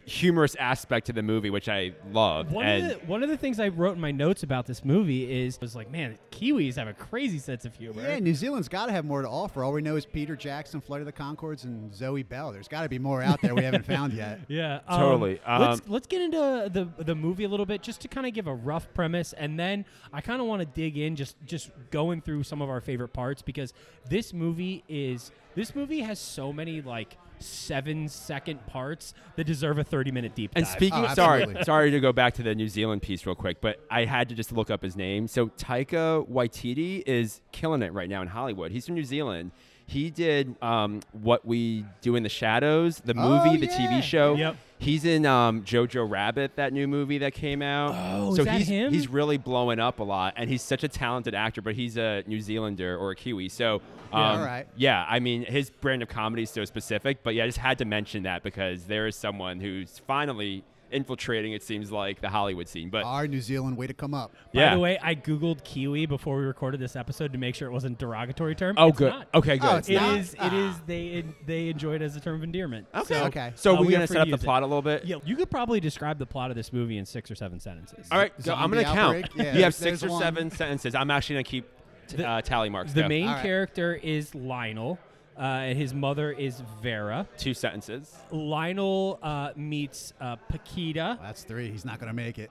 [0.07, 3.37] humorous aspect to the movie which i love One and of the one of the
[3.37, 6.89] things I wrote in my notes about this movie is was like, man, Kiwis have
[6.89, 8.03] a crazy sense of humor.
[8.03, 8.19] yeah.
[8.19, 9.65] New Zealand's got to have more to offer.
[9.65, 12.53] All we know is Peter Jackson, Flight of the Conchords, and Zoe Bell.
[12.53, 14.41] There's got to be more out there we haven't found yet.
[14.49, 15.41] Yeah, um, Totally.
[15.49, 18.33] let's Um, let's get into the the movie a little bit, just to kind of
[18.35, 21.71] give a rough premise, and then I kind of want to dig in, just just
[21.91, 23.73] going through some of our favorite parts because
[24.09, 29.85] this movie is this movie has so many like seven second parts that deserve a
[29.85, 30.63] thirty minute deep dive.
[30.65, 33.61] And speaking, Oh, sorry, sorry to go back to the New Zealand piece real quick,
[33.61, 35.29] but I had to just look up his name.
[35.29, 38.73] So Taika Waititi is killing it right now in Hollywood.
[38.73, 39.53] He's from New Zealand.
[39.89, 44.01] He did um, what we do in the shadows, the Oh, movie, the yeah.
[44.01, 44.35] TV show.
[44.35, 44.57] Yep.
[44.81, 47.95] He's in um, Jojo Rabbit, that new movie that came out.
[47.97, 48.93] Oh, so is that he's him?
[48.93, 51.63] he's really blowing up a lot, and he's such a talented actor.
[51.63, 53.77] But he's a New Zealander or a Kiwi, so
[54.13, 54.67] um, all right.
[54.77, 57.79] yeah, I mean, his brand of comedy is so specific, but yeah, I just had
[57.79, 62.69] to mention that because there is someone who's finally infiltrating, it seems like, the Hollywood
[62.69, 62.91] scene.
[62.91, 64.33] But Our New Zealand way to come up.
[64.55, 64.75] By yeah.
[64.75, 67.97] the way, I googled Kiwi before we recorded this episode to make sure it wasn't
[67.97, 68.77] a derogatory term.
[68.79, 69.11] oh, It's good.
[69.13, 69.29] not.
[69.35, 69.71] Okay, good.
[69.71, 70.19] Oh, it's It not?
[70.19, 70.35] is.
[70.41, 70.75] It is.
[70.87, 72.87] They they enjoy it as a term of endearment.
[72.95, 73.15] okay.
[73.15, 73.53] So, Okay.
[73.57, 74.45] So uh, we're we gonna are set up the use it.
[74.45, 75.05] plot a little bit.
[75.05, 78.07] Yeah, you could probably describe the plot of this movie in six or seven sentences.
[78.11, 79.29] All right, So I'm gonna count.
[79.37, 80.21] Yeah, you have six or one.
[80.23, 80.95] seven sentences.
[80.95, 81.69] I'm actually gonna keep
[82.09, 82.93] t- The- uh, tally marks.
[82.93, 83.09] The Go.
[83.09, 83.43] main All right.
[83.43, 84.99] character is Lionel,
[85.39, 87.27] uh, and his mother is Vera.
[87.37, 88.15] two sentences.
[88.31, 91.19] Lionel uh, meets uh, Paquita.
[91.23, 91.71] That's three.
[91.71, 92.51] He's not going to make it.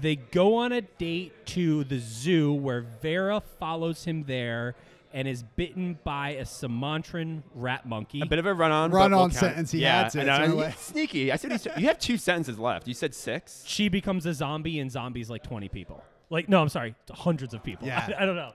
[0.00, 4.74] They go on a date to the zoo where Vera follows him there
[5.12, 8.20] and is bitten by a Sumatran rat monkey.
[8.20, 8.90] A bit of a run-on.
[8.90, 10.74] Run-on we'll sentence, he yeah, had to, and, it's no way.
[10.76, 11.32] sneaky.
[11.32, 12.86] I said you, said- you have two sentences left.
[12.86, 13.62] You said six.
[13.66, 16.02] she becomes a zombie, and zombies like 20 people.
[16.28, 17.86] Like, no, I'm sorry, hundreds of people.
[17.86, 18.14] Yeah.
[18.18, 18.52] I, don't know.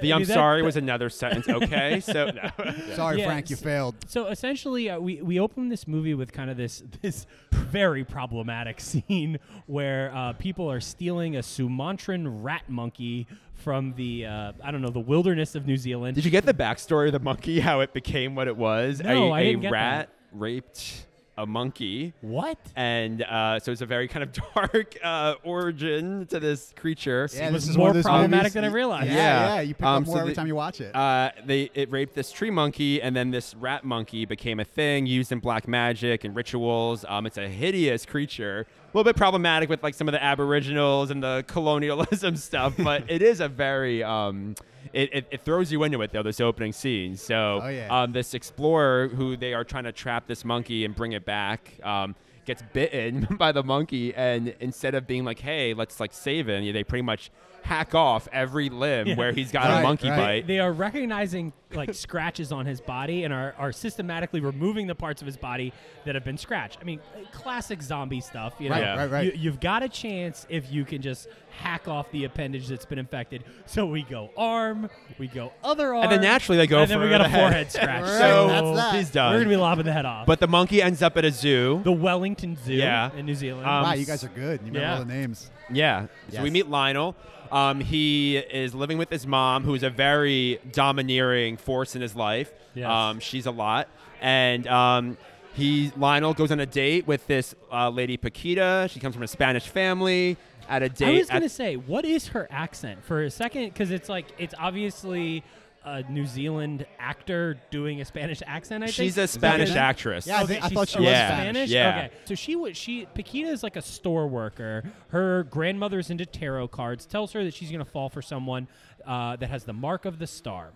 [0.00, 1.48] The I I'm mean, that- sorry that- was another sentence.
[1.48, 2.50] Okay, so no.
[2.94, 3.94] Sorry, Yeah, Frank, you s- failed.
[4.08, 8.80] So essentially, uh, we we open this movie with kind of this this very problematic
[8.80, 14.82] scene where uh, people are stealing a Sumatran rat monkey from the uh, I don't
[14.82, 16.14] know the wilderness of New Zealand.
[16.16, 17.60] Did you get the backstory of the monkey?
[17.60, 19.00] How it became what it was?
[19.00, 21.06] No, a, I a didn't get rat raped
[21.38, 22.12] a monkey.
[22.20, 22.58] what?
[22.76, 27.28] And uh, so it's a very kind of dark uh, origin to this creature.
[27.32, 29.06] Yeah, was this is more one of those problematic movies- than I realized.
[29.10, 29.54] Yeah, Yeah.
[29.54, 30.94] yeah, you pick Um, up more so every the- time you watch it.
[30.94, 35.06] Uh, they it raped this tree monkey, and then this rat monkey became a thing
[35.06, 37.04] used in black magic and rituals.
[37.08, 41.10] Um, it's a hideous creature, a little bit problematic with like some of the aboriginals
[41.10, 44.54] and the colonialism stuff, but it is a very um,
[44.92, 46.22] it, it, it throws you into it though.
[46.22, 47.16] This opening scene.
[47.16, 47.88] So Oh, yeah.
[48.02, 51.72] um, this explorer who they are trying to trap this monkey and bring it back.
[51.82, 52.14] Um,
[52.44, 56.72] gets bitten by the monkey and instead of being like hey let's like save him
[56.72, 57.30] they pretty much
[57.62, 59.14] hack off every limb Yeah.
[59.14, 60.16] where he's got Right, a monkey right.
[60.16, 64.94] bite They are recognizing like scratches on his body and are, are systematically removing the
[64.96, 65.72] parts of his body
[66.04, 66.78] that have been scratched.
[66.82, 67.00] I mean,
[67.32, 68.52] classic zombie stuff.
[68.58, 68.96] You know, Right, Yeah.
[68.96, 69.24] right, right.
[69.26, 72.98] You, you've got a chance if you can just hack off the appendage that's been
[72.98, 73.44] infected.
[73.64, 76.90] So we go arm, we go other arm, And then naturally they go for and
[76.90, 77.40] then we got the a head.
[77.40, 78.02] forehead scratch.
[78.02, 78.94] Right, so that's that.
[78.96, 80.26] he's done We're gonna be lopping the head off.
[80.26, 81.80] But the monkey ends up at a zoo.
[81.84, 81.92] the
[82.32, 83.10] Wellington Zoo Yeah.
[83.16, 83.66] in New Zealand.
[83.66, 84.60] Um, wow, you guys are good.
[84.60, 84.94] You remember yeah.
[84.94, 85.50] all the names.
[85.70, 86.06] yeah.
[86.32, 87.14] So we meet Lionel.
[87.50, 92.50] Um, he is living with his mom, who's a very domineering force in his life.
[92.74, 92.88] Yes.
[92.88, 93.88] Um, she's a lot,
[94.22, 95.18] and um,
[95.52, 98.88] he Lionel goes on a date with this uh, lady Paquita.
[98.90, 100.38] She comes from a Spanish family.
[100.68, 103.64] At a date, I was gonna say, what is her accent for a second?
[103.64, 105.42] Because it's like it's obviously
[105.84, 108.84] a New Zealand actor doing a Spanish accent.
[108.84, 109.78] I think she's a Spanish Okay.
[109.78, 110.26] actress.
[110.26, 111.28] Yeah, I Okay, think- I thought she oh, was Yeah.
[111.28, 111.70] Spanish.
[111.70, 111.88] Yeah.
[112.06, 114.84] Okay, so she was she Paquita is like a store worker.
[115.08, 117.04] Her grandmother's into tarot cards.
[117.06, 118.68] Tells her that she's gonna fall for someone
[119.06, 120.70] uh, that has the mark of the star.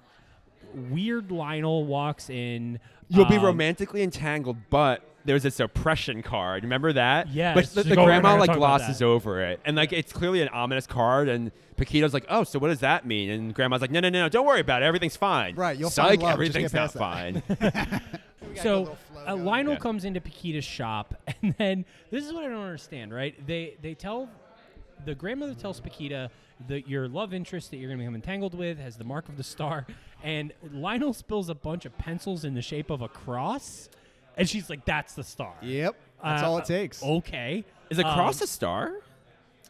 [0.75, 2.79] Weird Lionel walks in.
[3.09, 6.63] You'll be um, romantically entangled, but there's this oppression card.
[6.65, 7.29] Remember that?
[7.29, 7.55] Yeah.
[7.55, 10.13] But the, the like, "Oh, we're not grandma like glosses over it, and like it's
[10.13, 11.29] clearly an ominous card.
[11.29, 14.23] And Paquita's like, "Oh, so what does that mean?" And grandma's like, "No, no, no,
[14.23, 14.87] no, don't worry about it.
[14.87, 17.43] Everything's fine." Right, you'll Psych, find love, just everything's get not past fine.
[17.49, 18.03] that.
[18.63, 19.79] So uh, Lionel Yeah.
[19.81, 23.13] comes into Paquita's shop, and then this is what I don't understand.
[23.13, 23.35] Right?
[23.47, 24.31] They they tell
[25.05, 26.31] the grandmother tells Paquita
[26.69, 29.37] that your love interest that you're going to become entangled with has the mark of
[29.37, 29.87] the star,
[30.27, 33.89] and Lionel spills a bunch of pencils in the shape of a cross,
[34.37, 35.95] and she's like, "That's the star." Yep.
[36.23, 37.03] That's Uh, all it takes.
[37.03, 37.65] Okay.
[37.91, 38.93] Is a Um, cross a star?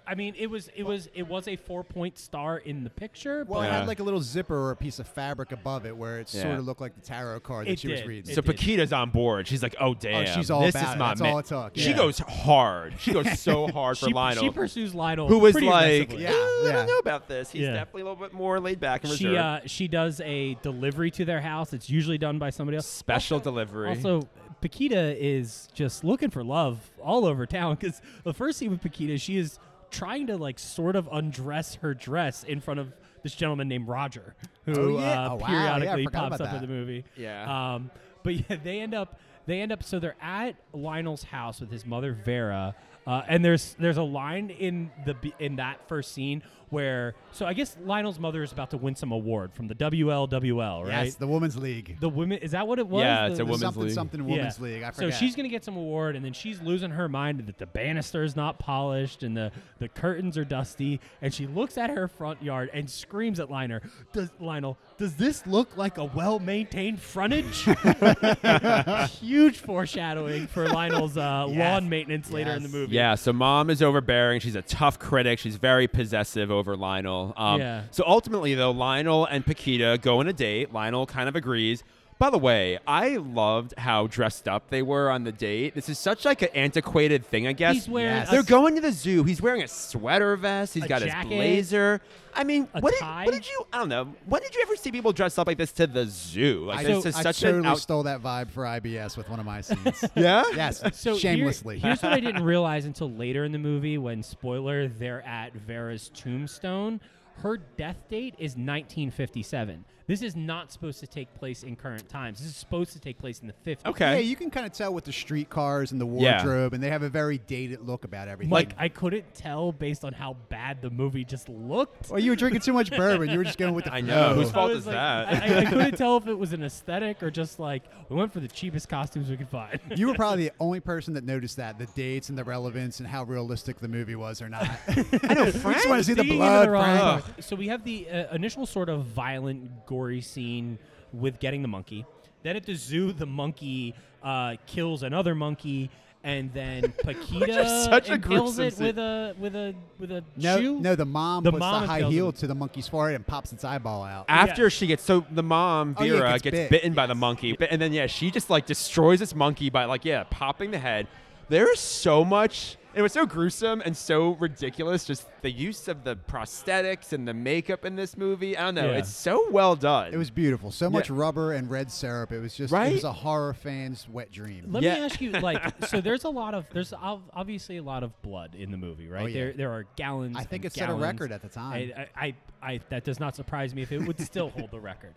[0.08, 3.44] I mean, it was it was it was a four point star in the picture.
[3.48, 5.96] Well, but it had like a little zipper or a piece of fabric above it
[5.96, 6.42] where it Yeah.
[6.42, 8.08] sort of looked like the tarot card It that she was did.
[8.08, 8.30] reading.
[8.30, 8.56] It So did.
[8.56, 9.48] Paquita's on board.
[9.48, 10.98] She's like, "Oh damn, she's all this about is it.
[10.98, 11.76] my That's man." all it took.
[11.76, 11.96] She Yeah.
[11.96, 12.94] goes hard.
[13.00, 16.22] She goes so hard for she, Lionel, she pursues Lionel, who was pretty like, aggressively.
[16.22, 16.72] Yeah, "Eh, I yeah.
[16.72, 17.50] don't know about this.
[17.50, 17.72] He's Yeah.
[17.72, 21.24] definitely a little bit more laid back and She uh, she does a delivery to
[21.24, 21.72] their house.
[21.72, 22.86] It's usually done by somebody else.
[22.86, 23.88] Special delivery.
[23.88, 24.22] Also,
[24.60, 29.18] Paquita is just looking for love all over town because the first scene with Paquita,
[29.18, 29.58] she is
[29.90, 34.34] trying to like sort of undress her dress in front of this gentleman named Roger,
[34.64, 35.24] who Oh, yeah.
[35.26, 35.46] uh, Oh, wow.
[35.46, 37.04] Periodically forgot pops up in the movie.
[37.16, 37.74] Yeah.
[37.74, 37.90] Um,
[38.22, 41.86] but yeah, they end up they end up so they're at Lionel's house with his
[41.86, 42.74] mother Vera.
[43.06, 47.52] Uh, and there's there's a line in the in that first scene where so I
[47.52, 51.04] guess Lionel's mother is about to win some award from the WLWL, right?
[51.06, 51.98] Yes, the Women's League.
[52.00, 53.02] the women is that what it was?
[53.02, 53.92] Yeah, The- it's a the- women's something league.
[53.92, 54.36] something yeah.
[54.36, 54.82] Women's League.
[54.82, 57.66] I so she's gonna get some award, and then she's losing her mind that the
[57.66, 62.08] banister is not polished and the, the curtains are dusty, and she looks at her
[62.08, 63.80] front yard and screams at Lionel,
[64.12, 64.78] "Does Lionel?
[64.98, 67.66] Does this look like a well maintained frontage?"
[69.20, 71.58] Huge foreshadowing for Lionel's uh, Yes.
[71.58, 72.94] lawn maintenance later in the movie.
[72.94, 74.40] Yeah, so mom is overbearing.
[74.40, 75.38] She's a tough critic.
[75.38, 77.32] She's very possessive over Lionel.
[77.36, 77.82] Um, Yeah.
[77.90, 80.72] So ultimately, though, Lionel and Paquita go on a date.
[80.72, 81.84] Lionel kind of agrees.
[82.18, 85.74] By the way, I loved how dressed up they were on the date.
[85.74, 87.74] This is such like an antiquated thing, I guess.
[87.74, 88.28] He's wearing Yes.
[88.28, 89.22] a They're going to the zoo.
[89.24, 90.72] He's wearing a sweater vest.
[90.72, 91.28] He's A got jacket.
[91.28, 92.00] his blazer.
[92.34, 93.26] I mean, A what did, tie.
[93.26, 93.66] what did you?
[93.70, 94.14] I don't know.
[94.24, 96.64] When did you ever see people dress up like this to the zoo?
[96.64, 99.38] Like I, this is I such totally out- stole that vibe for IBS with one
[99.38, 100.02] of my scenes.
[100.14, 100.42] yeah.
[100.54, 101.78] yes, So here- shamelessly.
[101.80, 106.10] here's what I didn't realize until later in the movie when spoiler they're at Vera's
[106.14, 106.98] tombstone.
[107.42, 109.84] Her death date is 1957.
[110.06, 112.38] This is not supposed to take place in current times.
[112.38, 113.86] This is supposed to take place in the 50s.
[113.86, 114.14] Okay.
[114.14, 116.36] Yeah, you can kind of tell with the streetcars and the Yeah.
[116.44, 118.52] wardrobe, and they have a very dated look about everything.
[118.52, 122.08] Like I couldn't tell based on how bad the movie just looked.
[122.10, 123.28] well, you were drinking too much bourbon.
[123.30, 124.28] You were just going with the I flow.
[124.30, 124.34] know.
[124.34, 125.26] Whose I fault was is like- that?
[125.28, 128.32] I, I- I couldn't tell if it was an aesthetic or just like we went
[128.32, 129.80] for the cheapest costumes we could find.
[129.96, 133.08] You were probably the only person that noticed that the dates and the relevance and
[133.08, 134.68] how realistic the movie was or not.
[134.88, 135.44] I know.
[135.46, 137.24] we just want to see the Digging into blood, the wrong Frank.
[137.24, 137.44] part.
[137.44, 140.78] So we have the uh, initial sort of violent, gory scene
[141.12, 142.04] with getting the monkey.
[142.42, 145.90] Then at the zoo, the monkey uh, kills another monkey,
[146.22, 148.86] and then Paquita is such a impales it scene.
[148.86, 150.80] with a with a with a No, shoe.
[150.80, 152.32] no, the mom The puts mom the high heel him.
[152.34, 154.26] to the monkey's forehead and pops its eyeball out.
[154.28, 154.68] after Yeah.
[154.68, 156.70] she gets so the mom Oh, yeah, Vera gets gets, bit.
[156.70, 160.04] bitten by the monkey, and then yeah, she just like destroys this monkey by like
[160.04, 161.06] yeah, popping the head.
[161.48, 162.76] There is so much.
[162.96, 165.04] It was so gruesome and so ridiculous.
[165.04, 168.56] Just the use of the prosthetics and the makeup in this movie.
[168.56, 168.90] I don't know.
[168.90, 168.98] Yeah.
[168.98, 170.14] It's so well done.
[170.14, 170.70] It was beautiful.
[170.70, 171.16] So much Yeah.
[171.18, 172.32] rubber and red syrup.
[172.32, 172.90] It was just Right?
[172.90, 174.72] it was a horror fan's wet dream.
[174.72, 174.94] Let Yeah.
[174.94, 178.54] me ask you, like, so there's a lot of there's obviously a lot of blood
[178.54, 179.22] in the movie, right?
[179.24, 179.34] Oh, yeah.
[179.34, 180.34] There there are gallons.
[180.36, 181.92] I think and it set a record at the time.
[181.94, 182.34] I, I, I,
[182.74, 185.12] I that does not surprise me if it would still hold the record.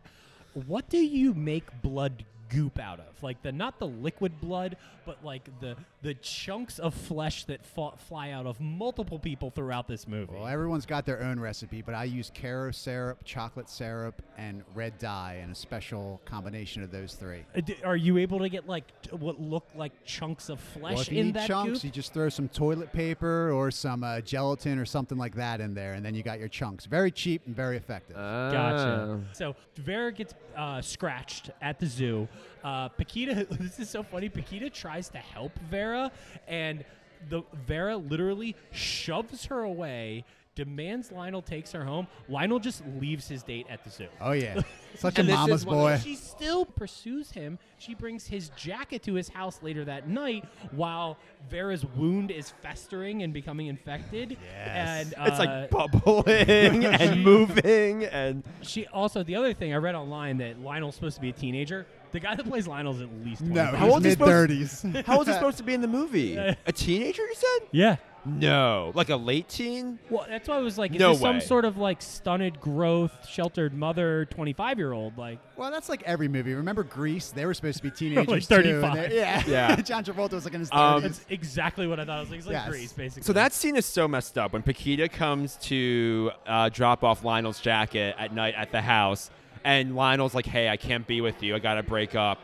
[0.54, 3.22] What do you make blood goop out of?
[3.24, 7.92] Like the not the liquid blood, but like the the chunks of flesh that fa-
[7.98, 10.34] fly out of multiple people throughout this movie.
[10.34, 14.98] Well, everyone's got their own recipe, but I use Karo syrup, chocolate syrup, and red
[14.98, 17.44] dye, and a special combination of those three.
[17.56, 21.02] Uh, Are you able to get like t- what look like chunks of flesh Well,
[21.02, 21.84] if you in need that chunks, goop?
[21.86, 25.74] you just throw some toilet paper or some uh, gelatin or something like that in
[25.74, 26.86] there, and then you got your chunks.
[26.86, 28.16] Very cheap and very effective.
[28.16, 29.20] Gotcha.
[29.34, 32.28] So Vera gets uh, scratched at the zoo.
[32.64, 34.28] Uh, Paquita, this is so funny.
[34.28, 36.12] Paquita tries to help Vera,
[36.48, 36.84] and
[37.30, 40.26] the Vera literally shoves her away.
[40.66, 42.06] Demands Lionel takes her home.
[42.28, 44.08] Lionel just leaves his date at the zoo.
[44.20, 44.60] oh yeah,
[44.96, 45.98] such a And this mama's one of boy.
[46.04, 47.58] She still pursues him.
[47.78, 51.18] She brings his jacket to his house later that night while
[51.50, 54.32] Vera's wound is festering and becoming infected.
[54.54, 55.14] Yes.
[55.14, 59.96] And it's uh, like bubbling and moving and She also the other thing I read
[59.96, 61.86] online that Lionel's supposed to be a teenager.
[62.12, 63.56] The guy that plays Lionel's at least 25.
[63.56, 65.06] No, How he old is he mid supposed- thirties.
[65.06, 66.36] how old is he supposed to be in the movie?
[66.36, 67.68] A teenager, you said?
[67.72, 67.96] Yeah.
[68.26, 70.00] No, like a late teen.
[70.10, 71.40] Well, that's why I was like, is No this some way.
[71.42, 75.18] sort of like stunted growth, sheltered mother, 25 year old?
[75.18, 76.54] Like, Well, that's like every movie.
[76.54, 77.32] Remember Grease?
[77.32, 79.10] They were supposed to be teenagers Like 35.
[79.10, 79.44] they- Yeah.
[79.48, 79.76] Yeah.
[79.82, 80.78] John Travolta was like in his 30s.
[80.96, 82.18] Um, that's exactly what I thought.
[82.18, 82.70] I was like, it's like Yes.
[82.70, 83.24] Grease, basically.
[83.24, 87.60] So that scene is so messed up when Paquita comes to uh, drop off Lionel's
[87.60, 89.30] jacket at night at the house,
[89.64, 91.54] and Lionel's like, "Hey, I can't be with you.
[91.56, 92.40] I gotta break up."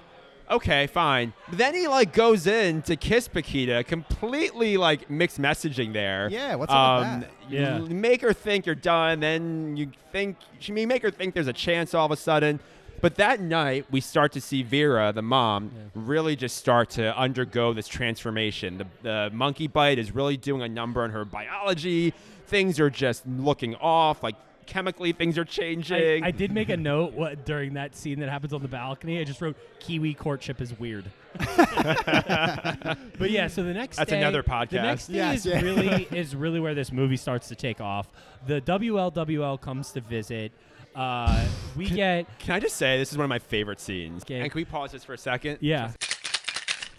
[0.49, 1.33] Okay, fine.
[1.49, 6.29] But then he like goes in to kiss Paquita, completely like mixed messaging there.
[6.29, 7.31] Yeah, what's up with um, that?
[7.49, 7.79] Yeah.
[7.79, 11.53] make her think you're done, then you think she may make her think there's a
[11.53, 12.59] chance all of a sudden.
[13.01, 17.73] But that night, we start to see Vera, the mom, really just start to undergo
[17.73, 18.77] this transformation.
[18.77, 22.13] The, the monkey bite is really doing a number on her biology.
[22.47, 24.35] Things are just looking off, like
[24.65, 26.23] chemically, things are changing.
[26.23, 29.19] I did make a note what, during that scene that happens on the balcony.
[29.19, 31.05] I just wrote Kiwi courtship is weird.
[31.39, 34.71] but yeah, so the next That's day, another The podcast.
[34.83, 35.61] next day Yes, is yeah.
[35.61, 38.09] really is really where this movie starts to take off.
[38.47, 40.51] The WLWL comes to visit.
[40.95, 41.45] Uh,
[41.75, 44.23] we get Can I just say this is one of my favorite scenes?
[44.23, 44.39] Okay.
[44.39, 45.57] And can we pause this for a second?
[45.61, 45.91] yeah.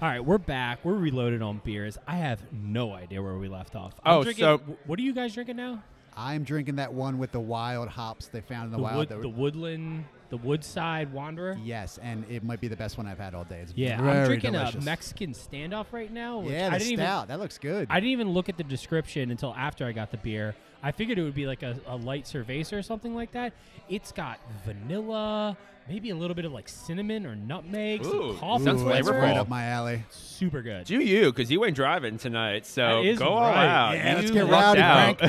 [0.02, 0.84] All right, we're back.
[0.84, 1.96] We're reloaded on beers.
[2.06, 3.94] I have no idea where we left off.
[4.04, 5.82] I'm Oh, drinking, so- what are you guys drinking now?
[6.16, 9.10] I'm drinking that one with the wild hops they found in the, The wild.
[9.10, 11.56] wood, the woodland, the Woodside Wanderer.
[11.62, 13.60] yes, and it might be the best one I've had all day.
[13.60, 14.82] It's Yeah, very I'm drinking delicious.
[14.82, 16.38] a Mexican standoff right now.
[16.40, 17.24] Which Yeah, I the didn't stout.
[17.24, 17.86] even that looks good.
[17.90, 20.54] I didn't even look at the description until after I got the beer.
[20.82, 23.52] I figured it would be like a, a light cerveza or something like that.
[23.88, 25.56] It's got vanilla,
[25.88, 28.64] maybe a little bit of like cinnamon or nutmeg, Ooh, some coffee.
[28.64, 29.20] sounds Ooh, flavorful.
[29.22, 30.02] right up my alley.
[30.10, 30.84] Super good.
[30.86, 31.32] Do you?
[31.32, 33.66] Because you ain't driving tonight, so That is go all right.
[33.66, 33.92] out.
[33.94, 35.22] Yeah, You let's get lucked rowdy,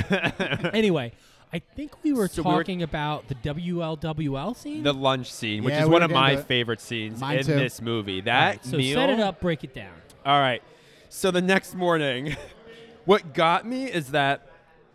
[0.66, 0.76] out.
[0.76, 1.12] anyway,
[1.54, 4.84] I think we were So we were- talking about the WLWL scene.
[4.84, 6.46] the lunch scene, which Yeah, is we one were of my to it.
[6.48, 7.56] favorite scenes Mine in too.
[7.56, 8.20] this movie.
[8.20, 8.96] All That right, so meal.
[8.96, 9.94] set it up, break it down.
[10.26, 10.62] All right.
[11.10, 12.36] So the next morning,
[13.06, 14.42] what got me is that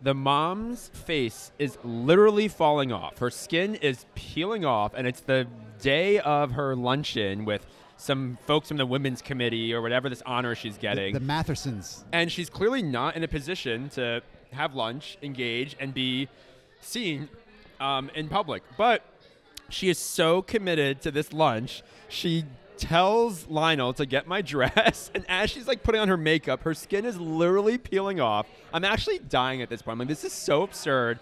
[0.01, 3.17] the mom's face is literally falling off.
[3.19, 5.47] Her skin is peeling off, and it's the
[5.81, 7.65] day of her luncheon with
[7.97, 11.13] some folks from the women's committee or whatever this honor she's The, getting.
[11.13, 12.03] the Mathersons.
[12.11, 14.21] and she's clearly not in a position to
[14.53, 16.29] have lunch, engage, and be
[16.81, 17.29] seen
[17.79, 18.63] um, in public.
[18.77, 19.03] But
[19.69, 22.45] she is so committed to this lunch, she
[22.77, 26.73] tells Lionel to get my dress, and as she's like putting on her makeup, her
[26.73, 28.47] skin is literally peeling off.
[28.73, 29.93] I'm actually dying at this point.
[29.93, 31.19] I'm like, this is so absurd.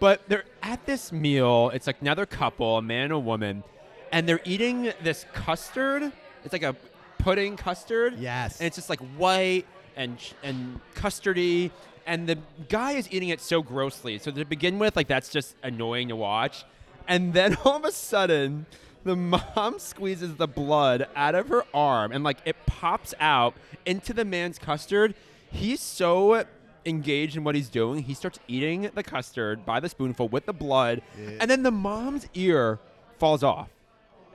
[0.00, 1.70] But they're at this meal.
[1.72, 3.62] It's like another couple, a man and a woman,
[4.10, 6.10] and they're eating this custard.
[6.44, 6.74] It's like a
[7.18, 8.18] pudding custard.
[8.18, 8.58] Yes.
[8.58, 9.64] And it's just like white
[9.94, 11.70] and and custardy,
[12.06, 12.38] and the
[12.68, 14.18] guy is eating it so grossly.
[14.18, 16.64] So to begin with, like that's just annoying to watch.
[17.08, 18.66] And then all of a sudden,
[19.04, 24.12] the mom squeezes the blood out of her arm, and like it pops out into
[24.12, 25.14] the man's custard.
[25.50, 26.44] He's so
[26.86, 28.02] engaged in what he's doing.
[28.04, 31.02] He starts eating the custard by the spoonful with the blood,
[31.40, 32.78] and then the mom's ear
[33.18, 33.68] falls off.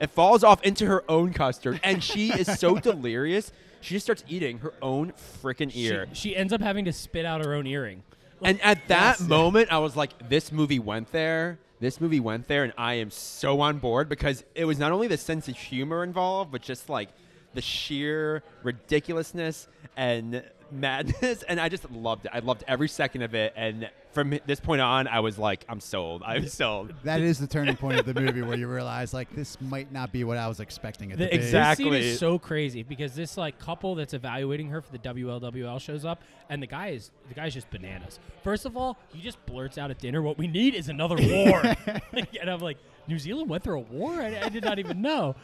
[0.00, 3.50] It falls off into her own custard, and she is so delirious.
[3.80, 5.12] She just starts eating her own
[5.42, 6.08] freaking She, ear.
[6.12, 8.02] she ends up having to spit out her own earring.
[8.42, 9.28] and at that Yes.
[9.28, 11.58] moment, I was like, this movie went there.
[11.80, 15.06] This movie went there, and I am so on board because it was not only
[15.06, 17.08] the sense of humor involved, but just like
[17.54, 21.42] the sheer ridiculousness and madness.
[21.48, 22.30] And I just loved it.
[22.34, 23.52] I loved every second of it.
[23.56, 26.22] And from this point on, I was like, I'm sold.
[26.24, 26.92] I'm sold.
[27.04, 30.12] That is the turning point of the movie where you realize like this might not
[30.12, 31.36] be what I was expecting it The, to be.
[31.36, 32.08] This scene Exactly.
[32.08, 36.22] is so crazy because this like couple that's evaluating her for the WLWL shows up,
[36.48, 38.18] and the guy is the guy's just bananas.
[38.42, 41.62] First of all, he just blurts out at dinner, "What we need is another war,"
[42.12, 44.14] and I'm like, "New Zealand went through a war?
[44.14, 45.36] I, I did not even know."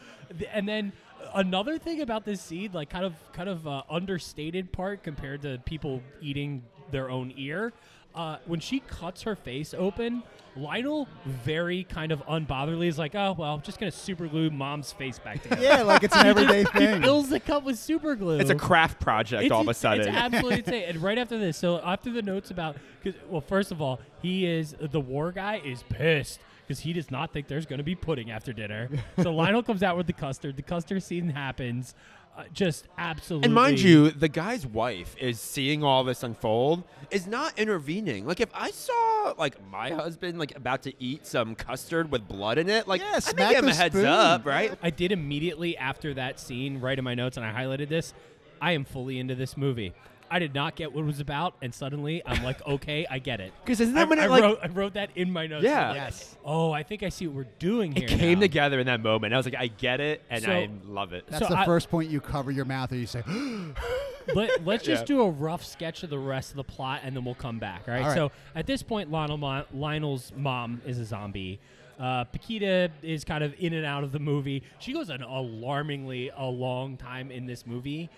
[0.51, 0.91] And then
[1.33, 5.59] another thing about this seed, like kind of kind of uh, understated part compared to
[5.65, 7.73] people eating their own ear.
[8.13, 10.23] Uh, when she cuts her face open,
[10.55, 14.93] Lionel very kind of unbotherly is like, "Oh well, I'm just gonna super glue mom's
[14.93, 17.01] face back together." Yeah, like it's an everyday He thing.
[17.01, 18.39] fills the cup with super glue.
[18.39, 20.07] It's a craft project It's all of a ins- sudden.
[20.07, 20.83] It's absolutely insane.
[20.87, 24.45] And right after this, so after the notes about, cause, well, first of all, he
[24.45, 27.95] is the war guy is pissed because he does not think there's going to be
[27.95, 28.89] pudding after dinner.
[29.21, 30.55] so Lionel comes out with the custard.
[30.55, 31.93] The custard scene happens.
[32.37, 33.45] Uh, just absolutely.
[33.45, 38.25] And mind you, the guy's wife is seeing all this unfold, is not intervening.
[38.25, 42.57] Like if I saw like my husband like about to eat some custard with blood
[42.57, 44.05] in it, like Yeah, I'd smack give him the a heads spoon.
[44.05, 44.77] up, right?
[44.83, 48.13] I did immediately after that scene, right in my notes, and I highlighted this.
[48.61, 49.93] I am fully into this movie.
[50.29, 53.39] I did not get what it was about, and suddenly I'm like, okay, I get
[53.39, 53.53] it.
[53.65, 55.63] 'Cause isn't I, that when it, I like- wrote, I wrote that in my notes.
[55.63, 55.89] Yeah.
[55.89, 56.37] Like, Yes.
[56.43, 58.05] Oh, I think I see what we're doing here.
[58.05, 58.41] It came now.
[58.45, 59.33] together in that moment.
[59.33, 61.25] I was like, I get it, and So- I love it.
[61.27, 63.23] That's So the I- first point you cover your mouth and you say,
[64.33, 65.05] let, let's just Yeah.
[65.17, 67.83] do a rough sketch of the rest of the plot, and then we'll come back.
[67.87, 68.01] All right.
[68.01, 68.15] All right.
[68.15, 71.59] So at this point, Lionel Mo- Lionel's mom is a zombie.
[71.99, 74.63] Uh, Paquita is kind of in and out of the movie.
[74.79, 78.09] She goes an alarmingly a long time in this movie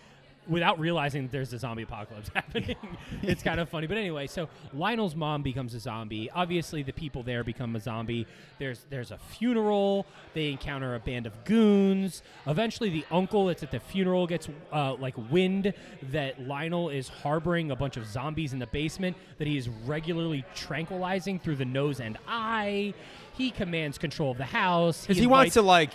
[0.50, 2.76] without realizing that there's a zombie apocalypse happening.
[3.22, 3.88] it's kind of funny.
[3.88, 6.30] But anyway, so Lionel's mom becomes a zombie.
[6.32, 8.26] Obviously, the people there become a zombie.
[8.60, 10.06] There's there's a funeral.
[10.34, 12.22] They encounter a band of goons.
[12.46, 15.74] Eventually, the uncle that's at the funeral gets uh, like wind
[16.12, 20.44] that Lionel is harboring a bunch of zombies in the basement that he is regularly
[20.56, 22.94] tranquilizing through the nose and eye.
[23.34, 25.02] He commands control of the house.
[25.02, 25.92] Because he wants invites- to like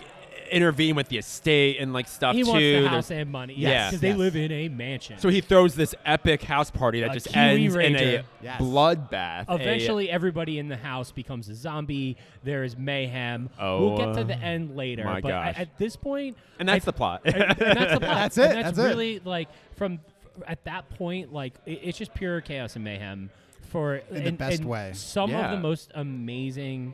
[0.53, 2.49] intervene with the estate and like stuff He too.
[2.49, 3.53] wants the There's- house and money.
[3.57, 3.69] Yeah.
[3.69, 4.17] Yes, because they Yes.
[4.17, 5.17] live in a mansion.
[5.17, 8.23] So he throws this epic house party that A just Kiwi ends in a Ranger.
[8.41, 8.61] Yes.
[8.61, 9.45] bloodbath.
[9.49, 12.17] a- Eventually, everybody in the house becomes a zombie.
[12.43, 13.49] There is mayhem.
[13.59, 15.03] Oh, we'll get to uh, the end later.
[15.03, 15.59] my but I- gosh.
[15.59, 17.21] at this point, and that's I- the plot.
[17.25, 18.01] and, and that's the plot.
[18.01, 18.83] That's And it, that's, that's it.
[18.89, 19.99] really like from
[20.47, 23.29] at that point, like it, it's just pure chaos and mayhem
[23.69, 24.91] for In the best way.
[24.93, 25.55] Some of Yeah.
[25.55, 26.93] the most amazing.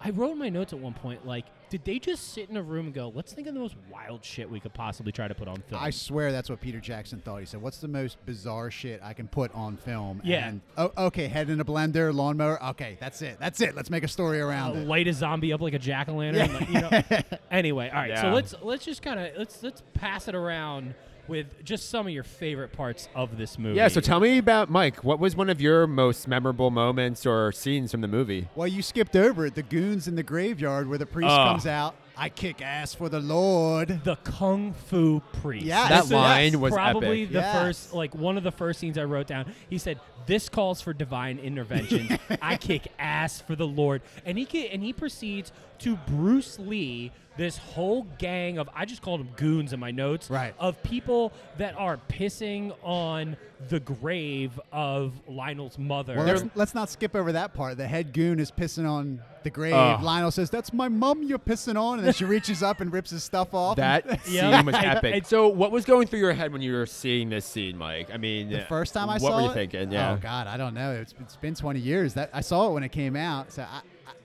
[0.00, 2.62] I wrote in my notes at one point, like, did they just sit in a
[2.62, 5.34] room and go, "Let's think of the most wild shit we could possibly try to
[5.34, 5.82] put on film"?
[5.82, 7.38] I swear that's what Peter Jackson thought.
[7.40, 10.48] He said, "What's the most bizarre shit I can put on film?" Yeah.
[10.48, 12.62] And, oh, okay, head in a blender, lawnmower.
[12.70, 13.38] Okay, that's it.
[13.40, 13.74] That's it.
[13.74, 14.86] Let's make a story uh, around it.
[14.86, 16.54] light a zombie up like a jack o' lantern.
[16.54, 17.38] Like, you know.
[17.50, 18.18] anyway, all right.
[18.18, 20.94] So let's let's just kind of let's let's pass it around
[21.28, 23.76] with just some of your favorite parts of this movie.
[23.76, 23.88] yeah.
[23.88, 25.02] So tell me about Mike.
[25.04, 28.48] What was one of your most memorable moments or scenes from the movie?
[28.54, 29.54] Well, you skipped over it.
[29.54, 31.48] The goons in the graveyard where the priest Ugh.
[31.48, 31.94] comes out.
[32.18, 34.00] I kick ass for the Lord.
[34.04, 35.66] the kung fu priest.
[35.66, 37.32] Yeah, That This is line was probably epic.
[37.34, 37.54] the Yes.
[37.62, 39.52] first, like one of the first scenes I wrote down.
[39.68, 42.18] He said, "This calls for divine intervention.
[42.40, 47.12] I kick ass for the Lord," and he ca- and he proceeds to Bruce Lee
[47.36, 50.54] this whole gang of I just called them goons in my notes, Right.
[50.58, 53.36] Of people that are pissing on
[53.68, 56.14] the grave of Lionel's mother.
[56.16, 57.76] Well, let's, let's not skip over that part.
[57.78, 59.72] The head goon is pissing on the grave.
[59.74, 60.02] Ugh.
[60.02, 61.22] Lionel says, "That's my mum.
[61.22, 63.76] You're pissing on," and then she reaches up and rips his stuff off.
[63.76, 64.56] That Yeah.
[64.56, 65.14] scene was epic.
[65.14, 68.10] I- so, what was going through your head when you were seeing this scene, Mike?
[68.12, 69.92] I mean, the uh, first time I what saw What were you it, thinking?
[69.92, 70.12] Yeah.
[70.12, 70.92] Oh God, I don't know.
[70.92, 72.14] It's, it's been 20 years.
[72.14, 73.52] That I saw it when it came out.
[73.52, 73.80] So I, I,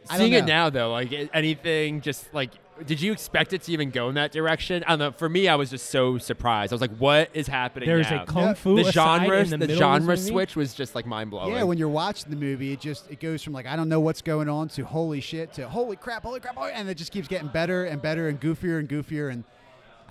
[0.09, 2.51] I Seeing don't it now, though, like anything, just like,
[2.85, 4.83] did you expect it to even go in that direction?
[4.85, 5.11] I don't know.
[5.11, 6.73] For me, I was just so surprised.
[6.73, 8.23] I was like, "What is happening?" There's now?
[8.23, 8.53] a kung Yeah.
[8.53, 10.31] fu the genre, in the, the, genre of this movie?
[10.33, 11.53] switch was just like mind blowing.
[11.53, 13.99] Yeah, when you're watching the movie, it just it goes from like I don't know
[13.99, 17.11] what's going on to holy shit to holy crap, holy crap, holy, and it just
[17.11, 19.43] keeps getting better and better and goofier and goofier and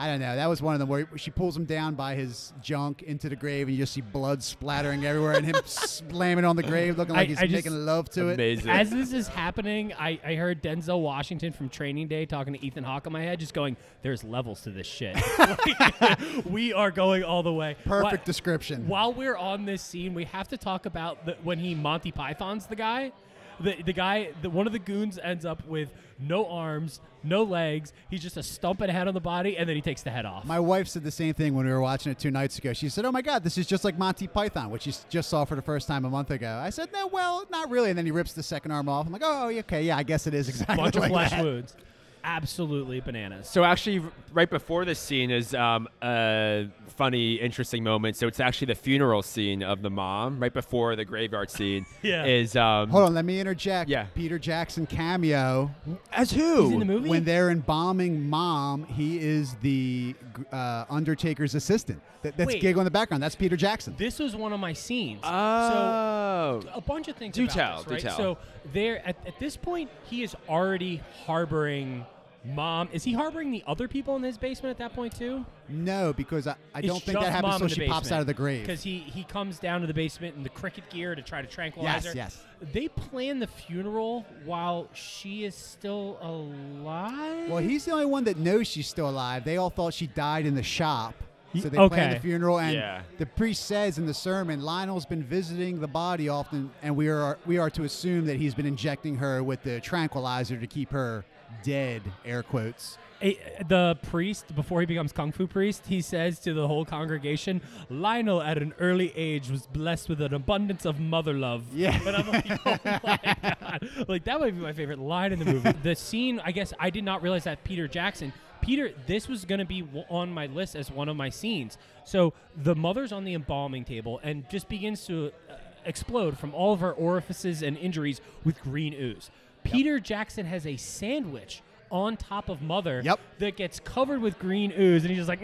[0.00, 0.34] I don't know.
[0.34, 3.36] That was one of them where she pulls him down by his junk into the
[3.36, 7.14] grave, and you just see blood splattering everywhere, and him slamming on the grave, looking
[7.14, 8.34] like I- he's I just- making love to it.
[8.34, 8.70] Amazing.
[8.70, 12.82] As this is happening, I, I heard Denzel Washington from Training Day talking to Ethan
[12.82, 15.16] Hawke in my head, just going, "There's levels to this shit.
[15.38, 18.88] Like, we are going all the way." Perfect Wha- description.
[18.88, 22.64] While we're on this scene, we have to talk about the, when he Monty Python's
[22.66, 23.12] the guy.
[23.60, 27.92] The, the guy, the, one of the goons ends up with no arms, no legs.
[28.10, 30.44] He's just a stumping head on the body, and then he takes the head off.
[30.44, 32.72] My wife said the same thing when we were watching it two nights ago.
[32.72, 35.44] She said, "Oh my God, this is just like Monty Python, which she just saw
[35.44, 38.06] for the first time a month ago." I said, "No, well, not really." And then
[38.06, 39.06] he rips the second arm off.
[39.06, 41.76] I'm like, "Oh, okay, yeah, I guess it is exactly bunch of flesh that." wounds.
[42.24, 43.48] Absolutely bananas.
[43.48, 44.02] So actually,
[44.32, 48.16] right before this scene is um, a funny, interesting moment.
[48.16, 50.38] So it's actually the funeral scene of the mom.
[50.38, 52.24] Right before the graveyard scene Yeah.
[52.24, 53.88] is um, Hold on, let me interject.
[53.88, 54.06] Yeah.
[54.14, 55.70] Peter Jackson cameo
[56.12, 56.64] as who?
[56.64, 57.08] He's in the movie.
[57.08, 58.84] when they're embalming mom.
[58.84, 60.14] He is the
[60.52, 62.00] uh, Undertaker's assistant.
[62.22, 62.60] That, that's Wait.
[62.60, 63.22] gig on the background.
[63.22, 63.94] That's Peter Jackson.
[63.96, 65.20] This was one of my scenes.
[65.24, 66.60] Oh.
[66.62, 67.34] So a bunch of things.
[67.34, 68.02] Do about tell, this, do right?
[68.02, 68.16] tell.
[68.16, 68.38] So
[68.74, 72.04] there, at, at this point, he is already harboring
[72.44, 72.88] mom.
[72.92, 75.44] Is he harboring the other people in his basement at that point too?
[75.68, 78.16] no, because I, I don't think that just happens mom until the she pops basement.
[78.16, 78.62] out of the grave.
[78.66, 81.48] Because he he comes down to the basement in the cricket gear to try to
[81.48, 82.12] tranquilize Yes, her.
[82.14, 82.42] yes.
[82.72, 87.48] They plan the funeral while she is still alive.
[87.48, 89.44] Well, he's the only one that knows she's still alive.
[89.44, 91.14] They all thought she died in the shop.
[91.60, 91.94] So they okay.
[91.96, 93.02] planned the funeral, and Yeah.
[93.18, 97.38] the priest says in the sermon, Lionel's been visiting the body often, and we are
[97.44, 101.24] we are to assume that he's been injecting her with the tranquilizer to keep her
[101.62, 102.02] dead.
[102.24, 102.98] Air quotes.
[103.22, 103.38] A-
[103.68, 108.40] the priest, before he becomes kung fu priest, he says to the whole congregation, Lionel
[108.40, 111.64] at an early age was blessed with an abundance of mother love.
[111.74, 111.98] Yeah.
[112.06, 113.88] And I'm like, oh my God.
[114.08, 115.72] Like, that might be my favorite line in the movie.
[115.82, 118.32] the scene, I guess I did not realize that Peter Jackson,
[118.62, 121.76] Peter, this was going to be w- on my list as one of my scenes.
[122.04, 126.72] So the mother's on the embalming table and just begins to uh, explode from all
[126.72, 129.30] of her orifices and injuries with green ooze.
[129.64, 133.18] Peter Jackson has a sandwich on top of Mother Yep.
[133.40, 135.40] that gets covered with green ooze, and he's just like,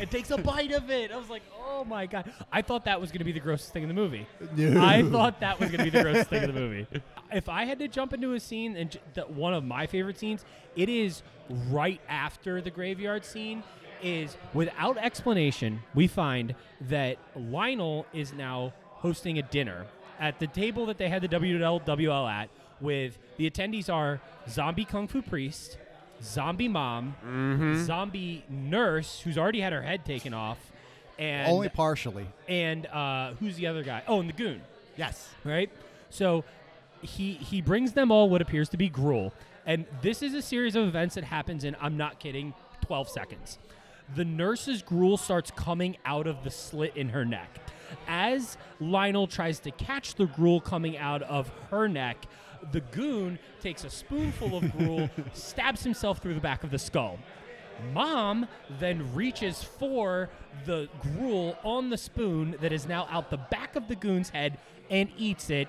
[0.00, 1.12] it takes a bite of it.
[1.12, 2.32] I was like, oh my god!
[2.50, 4.26] I thought that was going to be the grossest thing in the movie.
[4.56, 4.82] No.
[4.82, 6.86] I thought that was going to be the grossest thing in the movie.
[7.30, 10.18] If I had to jump into a scene, and j- the, one of my favorite
[10.18, 11.22] scenes, it is
[11.68, 13.62] right after the graveyard scene.
[14.02, 16.54] Is without explanation, we find
[16.88, 19.84] that Lionel is now hosting a dinner
[20.18, 22.48] at the table that they had the WLWL at.
[22.80, 25.76] With the attendees are zombie kung fu priest,
[26.22, 27.14] zombie mom,
[27.84, 30.58] zombie nurse who's already had her head taken off,
[31.18, 32.26] and Only partially.
[32.48, 34.02] and uh, who's the other guy?
[34.08, 34.62] Oh, and the goon,
[34.96, 35.28] Yes.
[35.44, 35.70] right?
[36.10, 36.44] So
[37.02, 39.32] he he brings them all what appears to be gruel,
[39.66, 42.54] and this is a series of events that happens in I'm not kidding,
[42.86, 43.58] 12 seconds.
[44.16, 47.48] The nurse's gruel starts coming out of the slit in her neck.
[48.08, 52.16] As Lionel tries to catch the gruel coming out of her neck,
[52.72, 57.18] the goon takes a spoonful of gruel, stabs himself through the back of the skull.
[57.94, 58.46] Mom
[58.78, 60.28] then reaches for
[60.66, 64.58] the gruel on the spoon that is now out the back of the goon's head
[64.90, 65.68] and eats it.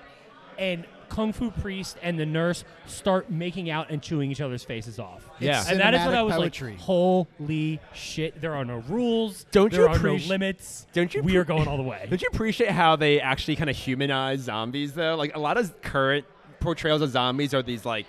[0.58, 4.98] And Kung Fu Priest and the nurse start making out and chewing each other's faces
[4.98, 5.26] off.
[5.40, 5.64] Yeah.
[5.68, 6.72] And that is what I was poetry.
[6.72, 8.40] like, holy shit.
[8.40, 9.44] There are no rules.
[9.50, 10.86] Don't there you are appreci- no limits.
[10.92, 12.06] don't you We pre- are going all the way.
[12.08, 15.16] Don't you appreciate how they actually kind of humanize zombies though?
[15.16, 16.26] Like a lot of current
[16.62, 18.06] portrayals of zombies are these like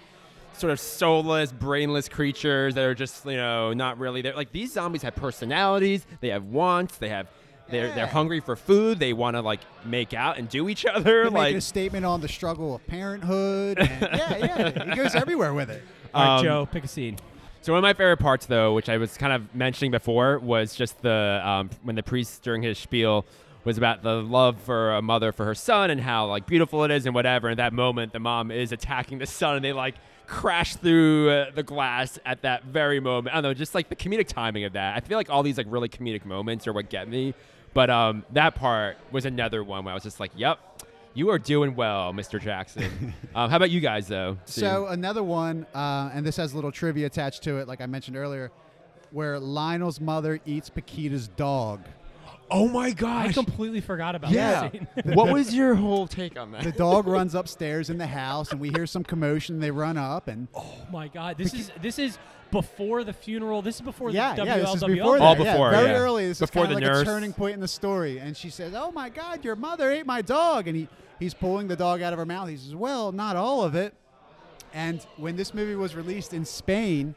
[0.57, 4.35] sort of soulless, brainless creatures that are just you know not really there.
[4.35, 6.05] Like these zombies have personalities.
[6.21, 6.97] They have wants.
[6.97, 7.27] They have.
[7.69, 8.99] They're, they're hungry for food.
[8.99, 11.01] They want to like make out and do each other.
[11.01, 13.79] They're making like a statement on the struggle of parenthood.
[13.79, 14.89] And yeah, yeah.
[14.89, 15.81] He goes everywhere with it.
[16.13, 17.17] all right, um, Joe, pick a scene.
[17.61, 20.75] So one of my favorite parts, though, which I was kind of mentioning before, was
[20.75, 23.25] just the um, when the priest during his spiel
[23.63, 26.91] was about the love for a mother for her son and how like beautiful it
[26.91, 27.49] is and whatever.
[27.49, 29.95] And that moment, the mom is attacking the son, and they like
[30.27, 33.33] crash through uh, the glass at that very moment.
[33.33, 34.95] I don't know, just like the comedic timing of that.
[34.95, 37.33] I feel like all these like really comedic moments are what get me.
[37.73, 40.59] But um, that part was another one where I was just like, "Yep,
[41.13, 42.39] you are doing well, Mr.
[42.39, 44.37] Jackson." um, how about you guys, though?
[44.45, 47.87] So another one, uh, and this has a little trivia attached to it, like I
[47.87, 48.51] mentioned earlier,
[49.11, 51.81] where Lionel's mother eats Paquita's dog.
[52.51, 53.29] Oh my gosh!
[53.29, 54.69] I completely forgot about Yeah.
[54.69, 54.87] that scene.
[55.13, 56.63] what was your whole take on that?
[56.63, 59.59] The dog runs upstairs in the house, and we hear some commotion.
[59.59, 62.17] They run up, and Oh my god, this is this is
[62.51, 63.61] before the funeral.
[63.61, 64.95] This is before yeah, the yeah, this is WLWL.
[64.95, 65.23] before that.
[65.25, 65.97] All yeah, before, very yeah.
[65.97, 66.27] early.
[66.27, 67.01] This Before is kind the of like nurse.
[67.01, 68.19] a turning point in the story.
[68.19, 70.87] And she says, "Oh my God, your mother ate my dog," and he
[71.19, 72.49] he's pulling the dog out of her mouth.
[72.49, 73.93] He says, "Well, not all of it."
[74.73, 77.15] And when this movie was released in Spain,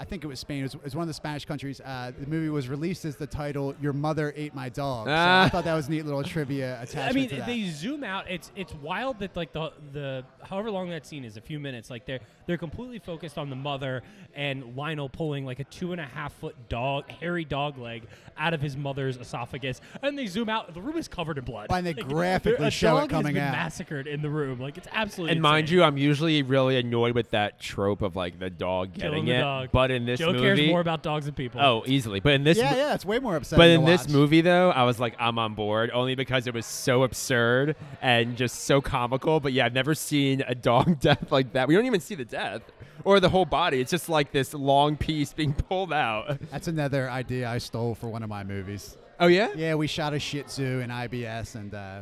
[0.00, 0.60] I think it was Spain.
[0.60, 1.80] It was, it was one of the Spanish countries.
[1.80, 5.44] Uh, the movie was released as the title "Your Mother Ate My Dog." So I
[5.44, 5.48] Ah.
[5.50, 8.28] thought that was a neat little trivia attachment I mean, they zoom out.
[8.30, 11.90] It's it's wild that like the the however long that scene is, a few minutes.
[11.90, 14.02] Like they're they're completely focused on the mother
[14.34, 18.02] and Lionel pulling like a two and a half foot dog, hairy dog leg
[18.36, 20.74] out of his mother's esophagus, and they zoom out.
[20.74, 21.68] The room is covered in blood.
[21.70, 23.52] And they Like, graphically show it dog coming has been out.
[23.52, 24.58] massacred in the room.
[24.60, 25.32] Like it's absolutely.
[25.32, 29.10] and mind you, I'm usually really annoyed with that trope of like the dog Killing
[29.12, 29.40] getting the it.
[29.40, 29.68] dog.
[29.72, 31.60] But in this movie, Joe movie, cares more about dogs than people.
[31.60, 32.18] oh, easily.
[32.20, 33.58] But in this, yeah, mo- yeah, it's way more upsetting.
[33.60, 34.10] but to in this watch.
[34.10, 38.36] movie though, I was like, I'm on board only because it was so absurd and
[38.36, 39.38] just so comical.
[39.40, 41.68] But yeah, I've never seen a dog death like that.
[41.68, 42.62] We don't even see the death
[43.04, 43.80] or the whole body.
[43.80, 46.40] It's just like this long piece being pulled out.
[46.50, 48.96] that's another idea I stole for one of my movies.
[49.20, 49.48] Oh yeah.
[49.54, 52.00] Yeah, we shot a Shih Tzu in IBS, and uh,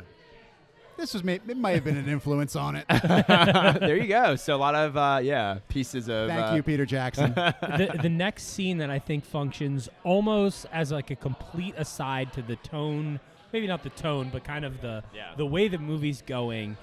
[0.96, 2.86] this was may- it might have been an influence on it.
[3.80, 4.36] there you go.
[4.36, 6.28] So a lot of uh, yeah pieces of.
[6.30, 7.34] Thank uh, you, Peter Jackson.
[7.34, 12.42] the, the next scene that I think functions almost as like a complete aside to
[12.42, 13.20] the tone,
[13.52, 15.34] maybe not the tone, but kind of the Yeah.
[15.36, 16.78] the way the movie's going.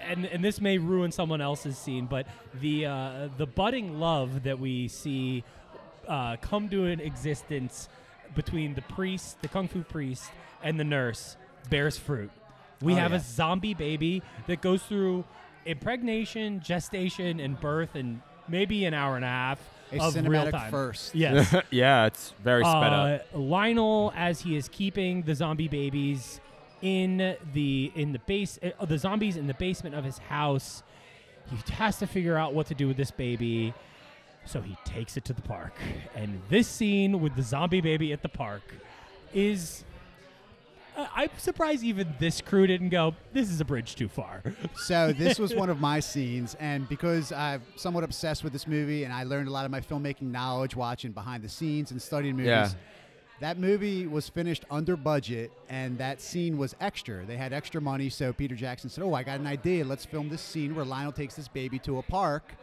[0.00, 2.26] And, and this may ruin someone else's scene, but
[2.60, 5.42] the uh, the budding love that we see
[6.06, 7.88] uh, come to an existence
[8.34, 10.30] between the priest, the kung fu priest,
[10.62, 11.36] and the nurse
[11.70, 12.30] bears fruit.
[12.82, 13.16] We Oh, have yeah.
[13.16, 15.24] a zombie baby that goes through
[15.64, 19.58] impregnation, gestation, and birth in maybe an hour and a half
[19.92, 20.70] A of real cinematic time.
[20.70, 21.14] first.
[21.14, 21.54] Yes.
[21.70, 23.26] yeah, it's very sped Uh, up.
[23.34, 26.40] Lionel, as he is keeping the zombie babies
[26.82, 30.82] in the in the base, uh, the zombies in the basement of his house,
[31.50, 33.74] he has to figure out what to do with this baby.
[34.44, 35.74] So he takes it to the park,
[36.14, 38.62] and this scene with the zombie baby at the park
[39.34, 39.84] is.
[40.96, 43.14] Uh, I'm surprised even this crew didn't go.
[43.34, 44.42] This is a bridge too far.
[44.76, 49.04] So this was one of my scenes, and because I'm somewhat obsessed with this movie,
[49.04, 52.36] and I learned a lot of my filmmaking knowledge watching behind the scenes and studying
[52.36, 52.48] movies.
[52.48, 52.70] Yeah.
[53.40, 57.24] That movie was finished under budget, and that scene was extra.
[57.26, 59.84] They had extra money, so Peter Jackson said, "Oh, I got an idea.
[59.84, 62.54] Let's film this scene where Lionel takes this baby to a park."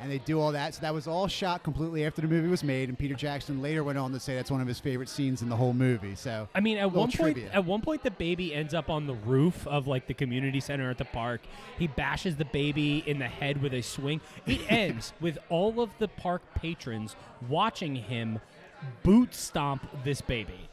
[0.00, 0.74] and they do all that.
[0.74, 2.88] So that was all shot completely after the movie was made.
[2.88, 5.48] And Peter Jackson later went on to say that's one of his favorite scenes in
[5.48, 6.14] the whole movie.
[6.14, 9.14] So I mean, at one point, at one point, the baby ends up on the
[9.14, 11.40] roof of like the community center at the park.
[11.78, 14.20] He bashes the baby in the head with a swing.
[14.46, 17.16] It ends with all of the park patrons
[17.48, 18.40] watching him
[19.02, 20.68] boot stomp this baby.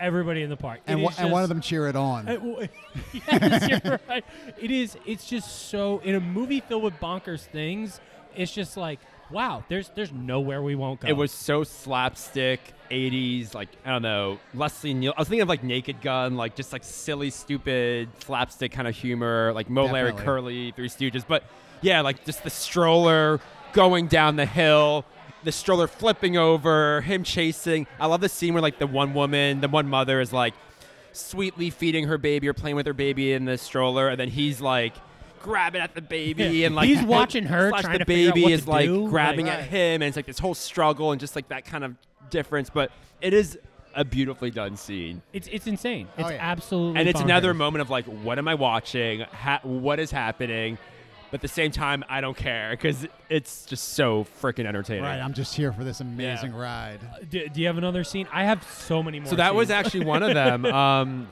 [0.00, 2.28] Everybody in the park, and, It one- is and one of them cheer it on.
[2.28, 2.68] Uh, w-
[3.12, 4.24] yes, you're right.
[4.60, 4.96] It is.
[5.06, 8.00] It's just so in a movie filled with bonkers things.
[8.34, 8.98] It's just like
[9.30, 9.64] wow.
[9.68, 11.08] There's there's nowhere we won't go.
[11.08, 15.14] It was so slapstick, 80s, like, I don't know, Leslie Neal.
[15.16, 18.94] I was thinking of like Naked Gun, like just like silly, stupid, slapstick kind of
[18.96, 21.24] humor, like Moe, Larry, Curly, Three Stooges.
[21.26, 21.44] But
[21.80, 23.40] yeah, like just the stroller
[23.72, 25.04] going down the hill,
[25.44, 27.86] the stroller flipping over, him chasing.
[28.00, 30.54] I love the scene where like the one woman, the one mother is like
[31.12, 34.60] sweetly feeding her baby or playing with her baby in the stroller, and then he's
[34.60, 34.94] like,
[35.42, 36.66] grabbing at the baby Yeah.
[36.66, 38.70] and like He's watching her slash trying the to figure out baby what is to
[38.70, 41.48] like do, grabbing like- at him and it's like this whole struggle and just like
[41.48, 41.96] that kind of
[42.30, 43.58] difference but it is
[43.96, 46.06] a beautifully done scene It's it's insane.
[46.16, 46.38] Oh, it's Oh, yeah.
[46.40, 47.00] absolutely.
[47.00, 50.78] and it's another moment of like what am i watching ha- what is happening
[51.32, 55.18] but at the same time i don't care because it's just so freaking entertaining right,
[55.18, 57.00] I'm just here for this amazing ride.
[57.28, 58.28] Do, do you have another scene?
[58.32, 59.30] I have so many more.
[59.30, 59.86] so that was scenes.
[59.86, 61.28] actually one of them um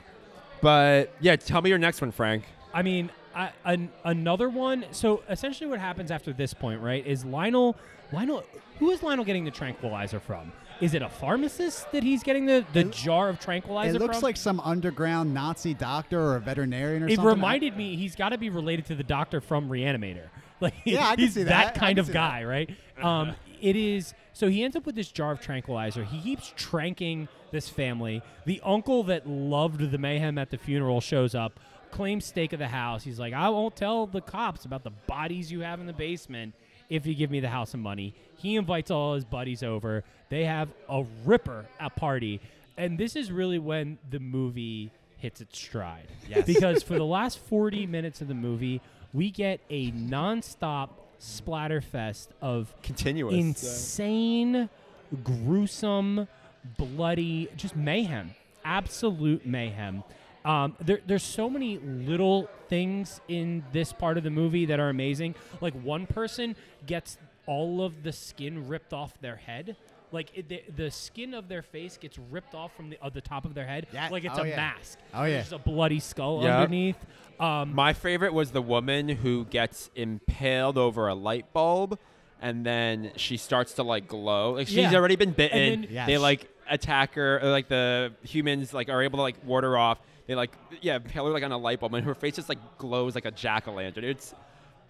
[0.61, 2.43] but yeah tell me your next one frank
[2.73, 4.85] I mean, I, an, another one.
[4.91, 7.75] So essentially, what happens after this point, right, is Lionel.
[8.11, 8.43] Lionel,
[8.79, 10.51] who is Lionel getting the tranquilizer from?
[10.81, 14.17] Is it a pharmacist that he's getting the, the It- jar of tranquilizer It looks
[14.17, 14.23] from?
[14.23, 17.25] like some underground Nazi doctor or a veterinarian or it something.
[17.31, 20.25] It reminded me he's got to be related to the doctor from Reanimator.
[20.61, 21.75] Like Yeah, I can he's see that.
[21.75, 22.69] I kind of guy, right?
[23.01, 26.03] Um, it is so he ends up with this jar of tranquilizer.
[26.03, 28.21] He keeps tranking this family.
[28.45, 31.59] The uncle that loved the mayhem at the funeral shows up,
[31.89, 33.03] claims stake of the house.
[33.03, 36.53] He's like, I won't tell the cops about the bodies you have in the basement
[36.91, 38.13] if you give me the house and money.
[38.35, 40.03] He invites all his buddies over.
[40.29, 42.41] They have a ripper at party.
[42.77, 46.07] And this is really when the movie hits its stride.
[46.27, 46.45] Yes.
[46.45, 48.81] Because for the last 40 minutes of the movie,
[49.13, 50.89] we get a nonstop
[51.21, 54.69] splatterfest of continuous insane,
[55.23, 56.27] gruesome,
[56.77, 58.35] bloody, just mayhem.
[58.65, 60.03] Absolute mayhem.
[60.43, 64.89] Um, there, there's so many little things in this part of the movie that are
[64.89, 65.35] amazing.
[65.61, 69.75] Like one person gets all of the skin ripped off their head.
[70.11, 73.21] Like it, the, the skin of their face gets ripped off from the uh, the
[73.21, 74.09] top of their head, Yeah.
[74.09, 74.55] like it's Oh, a yeah.
[74.55, 74.97] mask.
[75.13, 75.35] Oh, yeah.
[75.35, 76.53] There's a bloody skull Yep.
[76.53, 76.97] underneath.
[77.39, 81.97] Um, My favorite was the woman who gets impaled over a light bulb
[82.41, 84.53] and then she starts to like glow.
[84.55, 84.95] Like she's Yeah.
[84.95, 85.81] already been bitten.
[85.81, 86.07] Then- Yes.
[86.07, 89.77] They like attack her or like the humans like are able to like ward her
[89.77, 89.99] off.
[90.31, 92.77] They like yeah, impale her like on a light bulb and her face just like
[92.77, 94.05] glows like a jack o' lantern.
[94.05, 94.33] It's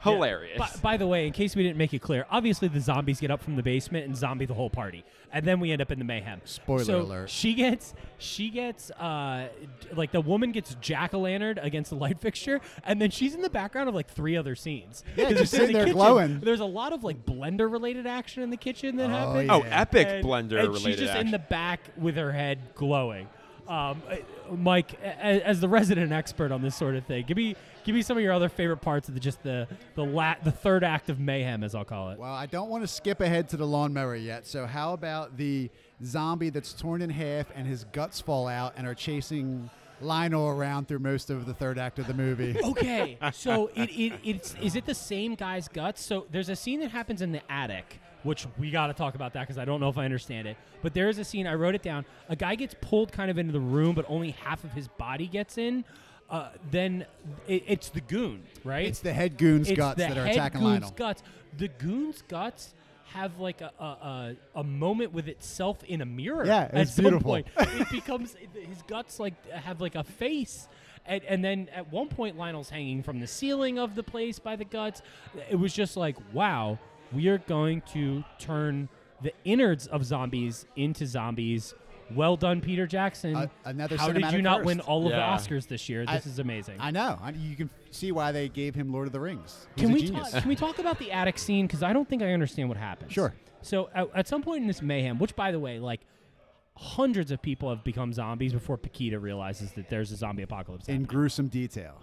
[0.05, 0.13] Yeah.
[0.13, 0.59] hilarious.
[0.59, 3.31] By, by the way, in case we didn't make it clear, obviously the zombies get
[3.31, 5.97] up from the basement and zombie the whole party, and then we end up in
[5.97, 6.41] the mayhem.
[6.43, 7.29] Spoiler so alert.
[7.31, 9.47] She gets, she gets, uh,
[9.95, 13.41] like the woman gets jack o' lantern against the light fixture, and then she's in
[13.41, 15.03] the background of like three other scenes.
[15.15, 16.39] Yeah, 'Cause just sitting there kitchen, glowing.
[16.39, 19.47] There's a lot of like blender related action in the kitchen that Oh, happens.
[19.47, 19.55] yeah.
[19.55, 21.25] oh, epic And- blender and related she's just action.
[21.27, 23.27] in the back with her head glowing.
[23.67, 24.15] Um, uh,
[24.55, 28.17] Mike, as the resident expert on this sort of thing, give me give me some
[28.17, 31.19] of your other favorite parts of the just the the la- the third act of
[31.19, 32.19] mayhem, as I'll call it.
[32.19, 34.45] Well, I don't want to skip ahead to the lawnmower yet.
[34.45, 35.69] So, how about the
[36.03, 39.69] zombie that's torn in half and his guts fall out and are chasing
[40.01, 42.57] Lionel around through most of the third act of the movie?
[42.63, 46.03] okay, so it, it it's is it the same guy's guts?
[46.03, 49.33] So there's a scene that happens in the attic, which we got to talk about
[49.33, 50.57] that because I don't know if I understand it.
[50.81, 52.05] But there is a scene I wrote it down.
[52.29, 55.27] A guy gets pulled kind of into the room, but only half of his body
[55.27, 55.85] gets in.
[56.29, 57.05] Uh, then
[57.47, 58.87] it, it's the goon, right?
[58.87, 60.91] It's the head goon's It's guts that are head attacking goon's Lionel.
[60.91, 61.23] guts.
[61.57, 62.73] The goon's guts
[63.13, 66.45] have like a a, a, moment with itself in a mirror.
[66.45, 67.31] Yeah, at it's some beautiful.
[67.31, 67.47] point.
[67.57, 70.69] it becomes his guts like have like a face.
[71.05, 74.55] And, and then at one point, Lionel's hanging from the ceiling of the place by
[74.55, 75.01] the guts.
[75.49, 76.77] It was just like, wow,
[77.13, 78.89] we are going to turn
[79.21, 81.73] the innards of zombies into zombies.
[82.13, 83.35] Well done, Peter Jackson.
[83.35, 84.65] Uh, another How did you not first.
[84.65, 85.17] win all of Yeah.
[85.17, 85.23] the
[85.55, 86.03] Oscars this year?
[86.07, 86.75] I- This is amazing.
[86.79, 87.17] I know.
[87.21, 89.67] I, you can see why they gave him Lord of the Rings.
[89.75, 90.31] He's Can a we genius.
[90.31, 91.67] talk, can we talk about the attic scene?
[91.67, 93.13] Because I don't think I understand what happens.
[93.13, 93.33] Sure.
[93.61, 96.01] So at, at some point in this mayhem, which by the way, like
[96.75, 100.87] hundreds of people have become zombies before Paquita realizes that there's a zombie apocalypse.
[100.87, 101.07] in happening.
[101.07, 102.01] gruesome detail.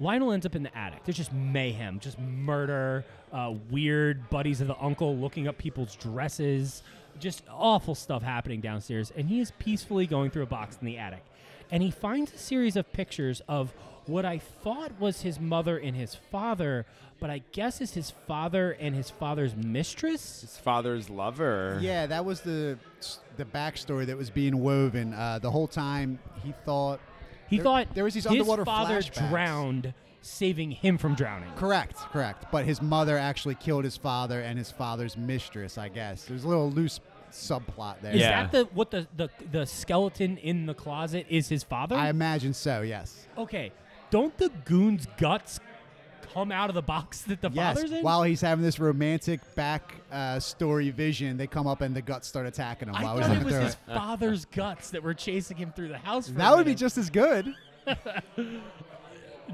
[0.00, 1.04] Lionel ends up in the attic.
[1.04, 6.82] There's just mayhem, just murder, uh, weird buddies of the uncle looking up people's dresses,
[7.20, 9.12] just awful stuff happening downstairs.
[9.16, 11.24] And he is peacefully going through a box in the attic.
[11.70, 13.72] And he finds a series of pictures of
[14.06, 16.84] what I thought was his mother and his father,
[17.20, 20.42] but I guess is his father and his father's mistress.
[20.42, 21.78] His father's lover.
[21.80, 22.78] Yeah, that was the
[23.36, 26.18] the backstory that was being woven uh, the whole time.
[26.42, 27.00] He thought
[27.48, 29.28] He There- thought there was these his underwater father flashbacks.
[29.30, 31.50] drowned, saving him from drowning.
[31.56, 35.76] correct, correct, but his mother actually killed his father and his father's mistress.
[35.78, 38.12] I guess there's a little loose subplot there.
[38.12, 38.42] Is Yeah.
[38.44, 41.96] that the what the, the the skeleton in the closet is his father?
[41.96, 42.80] I imagine so.
[42.82, 43.26] Yes.
[43.36, 43.72] okay,
[44.10, 45.58] don't the goon's guts
[46.34, 47.76] come out of the box that the Yes.
[47.76, 48.02] father's in?
[48.02, 52.28] While he's having this romantic back uh, story vision, they come up and the guts
[52.28, 52.94] start attacking him.
[52.96, 55.72] I while he's thought it looking was through his father's guts that were chasing him
[55.72, 56.28] through the house.
[56.28, 57.54] For That would be just as good.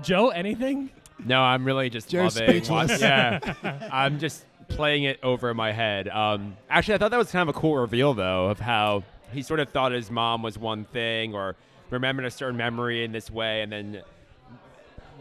[0.03, 0.29] Joe.
[0.31, 0.91] Anything?
[1.25, 2.63] No, I'm really just Joe's loving.
[2.65, 3.01] speechless.
[3.01, 6.09] yeah, I'm just playing it over my head.
[6.09, 9.03] Um, actually, I thought that was kind of a cool reveal, though, of how
[9.33, 11.57] he sort of thought his mom was one thing or
[11.91, 14.03] remembered a certain memory in this way, and then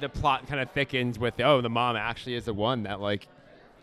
[0.01, 3.27] the plot kind of thickens with, oh, the mom actually is the one that like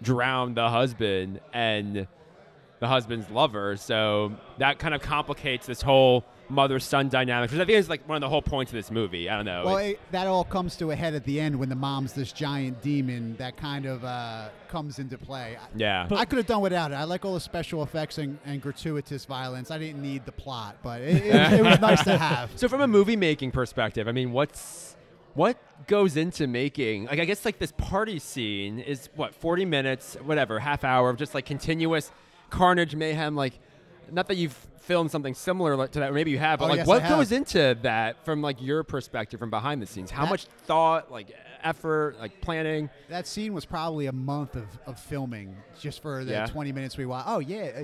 [0.03, 2.07] drowned the husband and
[2.81, 3.77] the husband's lover.
[3.77, 8.17] So that kind of complicates this whole mother-son dynamic, which I think is like one
[8.17, 9.29] of the whole points of this movie.
[9.29, 9.65] I don't know.
[9.65, 12.33] Well, it, that all comes to a head at the end when the mom's this
[12.33, 15.57] giant demon that kind of uh, comes into play.
[15.61, 16.07] I- yeah.
[16.11, 16.95] I could have done without it.
[16.95, 19.71] I like all the special effects and, and gratuitous violence.
[19.71, 22.53] I didn't need the plot, but it, it, was, it was nice to have.
[22.57, 24.97] So from a movie making perspective, I mean, what's
[25.35, 30.17] what goes into making like I guess like this party scene is what 40 minutes,
[30.25, 32.11] whatever, half hour of just like continuous
[32.51, 33.37] carnage, mayhem.
[33.37, 33.59] Like,
[34.11, 36.69] not that you've filmed something similar like to that, or maybe you have, but Oh,
[36.69, 40.11] like yes, what goes into that from like your perspective from behind the scenes?
[40.11, 41.29] How That- much thought, like
[41.63, 42.89] effort, like planning?
[43.09, 46.47] That scene was probably a month of, of filming just for the Yeah.
[46.47, 47.29] 20 minutes we watched.
[47.29, 47.83] Oh, yeah.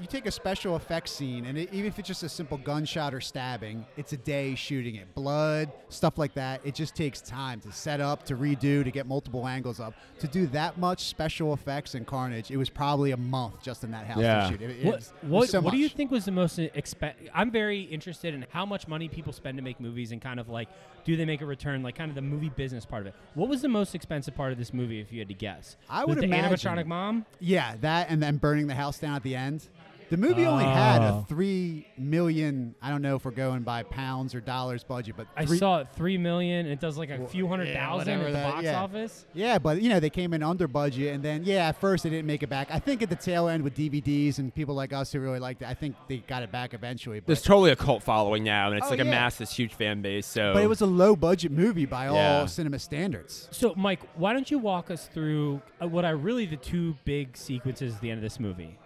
[0.00, 3.12] You take a special effects scene, and it, even if it's just a simple gunshot
[3.12, 5.14] or stabbing, it's a day shooting it.
[5.14, 6.62] Blood, stuff like that.
[6.64, 9.92] It just takes time to set up, to redo, to get multiple angles up.
[10.20, 13.90] To do that much special effects and carnage, it was probably a month just in
[13.90, 14.44] that house Yeah.
[14.44, 14.62] to shoot.
[14.62, 17.50] It, it What was- what, so what do you think was the most expen I'm
[17.50, 20.68] very interested in how much money people spend to make movies and kind of like
[21.04, 23.14] do they make a return, like kind of the movie business part of it.
[23.34, 25.76] What was the most expensive part of this movie, if you had to guess?
[25.90, 27.26] I Was would it the imagine- animatronic mom.
[27.38, 29.66] Yeah, that and then burning the house down at the end.
[30.10, 31.26] The movie only had a Oh.
[31.28, 32.74] three million.
[32.82, 35.78] I don't know if we're going by pounds or dollars budget, but I three, saw
[35.78, 36.66] it three million.
[36.66, 38.82] It does like a few hundred yeah, thousand whatever at the that- box yeah.
[38.82, 39.26] office.
[39.34, 42.10] Yeah, but you know they came in under budget, and then yeah, at first they
[42.10, 42.68] didn't make it back.
[42.70, 45.62] I think at the tail end with DVDs and people like us who really liked
[45.62, 47.20] it, I think they got it back eventually.
[47.20, 49.10] But, There's totally a cult following now, and it's Oh, like a yeah.
[49.10, 50.26] mass, this huge fan base.
[50.26, 52.40] So, but it was a low budget movie by Yeah.
[52.40, 53.48] all cinema standards.
[53.52, 57.36] So, Mike, why don't you walk us through uh, what are really the two big
[57.36, 58.76] sequences at the end of this movie?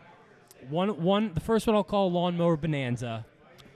[0.71, 3.25] One, one, the first one I'll call Lawnmower Bonanza,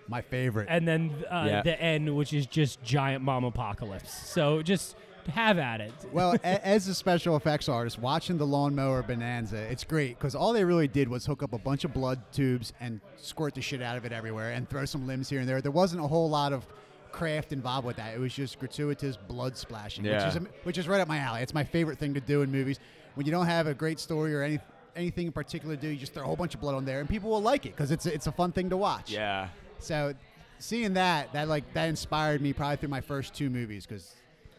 [0.09, 0.67] My favorite.
[0.71, 1.63] and then uh, Yeah.
[1.63, 4.13] the end, which is just giant mom apocalypse.
[4.13, 4.97] So, just
[5.29, 5.93] have at it.
[6.13, 10.53] well, a- as a special effects artist, watching the lawnmower bonanza, it's great because all
[10.55, 13.83] they really did was hook up a bunch of blood tubes and squirt the shit
[13.83, 15.61] out of it everywhere and throw some limbs here and there.
[15.61, 16.67] There wasn't a whole lot of
[17.13, 18.15] craft involved with that.
[18.15, 20.27] It was just gratuitous blood splashing, Yeah.
[20.27, 21.43] which is which is right up my alley.
[21.43, 22.79] It's my favorite thing to do in movies
[23.15, 24.61] when you don't have a great story or any
[24.99, 25.89] anything in particular to do.
[25.89, 27.75] You just throw a whole bunch of blood on there, and people will like it
[27.77, 29.11] because it's a, it's a fun thing to watch.
[29.11, 29.49] yeah.
[29.79, 30.13] So
[30.59, 34.15] seeing that, that like that inspired me probably through my first two movies because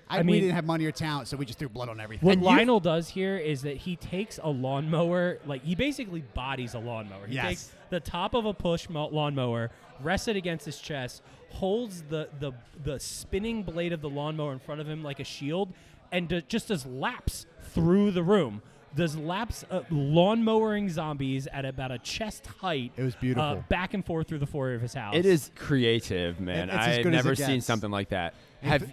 [0.10, 2.26] I, I we didn't have money or talent, so we just threw blood on everything.
[2.26, 6.74] What And Lionel does here is that he takes a lawnmower, like he basically bodies
[6.74, 7.28] a lawnmower.
[7.28, 7.48] He Yes.
[7.48, 9.72] takes the top of a push mo- lawnmower,
[10.02, 14.60] rests it against his chest, holds the, the the spinning blade of the lawnmower in
[14.60, 15.74] front of him like a shield,
[16.14, 18.62] and d- just does laps through the room.
[18.96, 22.92] Does laps uh, lawnmowering zombies at about a chest height.
[22.98, 23.64] It was Uh, beautiful.
[23.70, 25.16] back and forth through the foyer of his house.
[25.16, 26.70] It is creative, man.
[26.70, 27.66] It- it's as I've good as never it seen gets.
[27.66, 28.34] something like that.
[28.64, 28.90] Have it-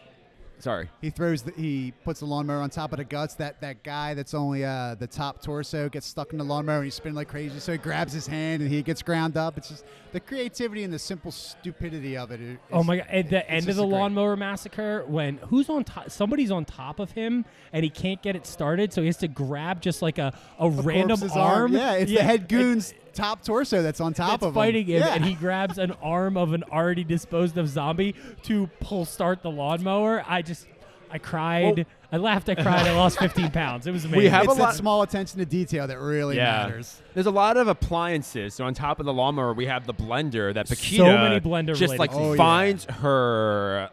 [0.58, 0.88] sorry.
[1.00, 3.34] He throws the, he puts the lawnmower on top of the guts.
[3.34, 6.84] That that guy that's only uh, the top torso gets stuck in the lawnmower and
[6.84, 7.58] he's spinning like crazy.
[7.60, 9.56] So he grabs his hand and he gets ground up.
[9.58, 12.40] It's just the creativity and the simple stupidity of it.
[12.40, 13.06] is- Oh my god!
[13.10, 16.10] At the it's end of the a great- lawnmower massacre, when who's on top?
[16.10, 19.28] Somebody's on top of him, and he can't get it started, so he has to
[19.28, 21.72] grab just like a, a, A random corpse's arm.
[21.72, 24.54] Yeah, it's the head goon's top torso that's on top that's of him.
[24.54, 25.14] fighting him, Yeah.
[25.14, 28.14] and he grabs an arm of an already disposed of zombie
[28.44, 30.24] to pull start the lawnmower.
[30.28, 30.66] I just,
[31.10, 33.86] I cried, Well- I laughed, I cried, I lost 15 pounds.
[33.88, 34.18] It was amazing.
[34.22, 37.02] We have it's a that lot- small attention to detail that really matters.
[37.14, 38.54] There's a lot of appliances.
[38.54, 41.98] So on top of the lawnmower, we have the blender that So many blender just
[41.98, 42.22] like things.
[42.22, 42.36] Oh, yeah.
[42.36, 43.90] finds her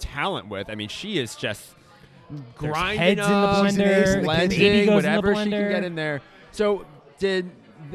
[0.00, 0.68] talent with.
[0.68, 1.74] I mean, she is just
[2.56, 5.70] grinding heads in the up, blender, the blending, baby goes in the whatever she can
[5.70, 6.20] get in there.
[6.52, 6.84] So
[7.18, 7.52] did th-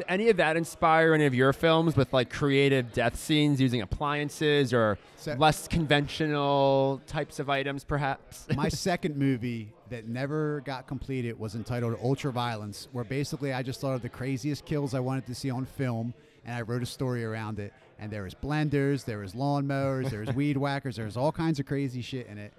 [0.08, 4.72] any of that inspire any of your films with like creative death scenes using appliances
[4.72, 4.98] or
[5.36, 8.46] less conventional types of items, perhaps?
[8.56, 13.94] My second movie that never got completed was entitled Ultraviolence, where basically I just thought
[13.94, 16.14] of the craziest kills I wanted to see on film,
[16.44, 17.72] and I wrote a story around it.
[17.98, 21.60] And there was blenders, there was lawnmowers, there was weed whackers, there was all kinds
[21.60, 22.52] of crazy shit in it.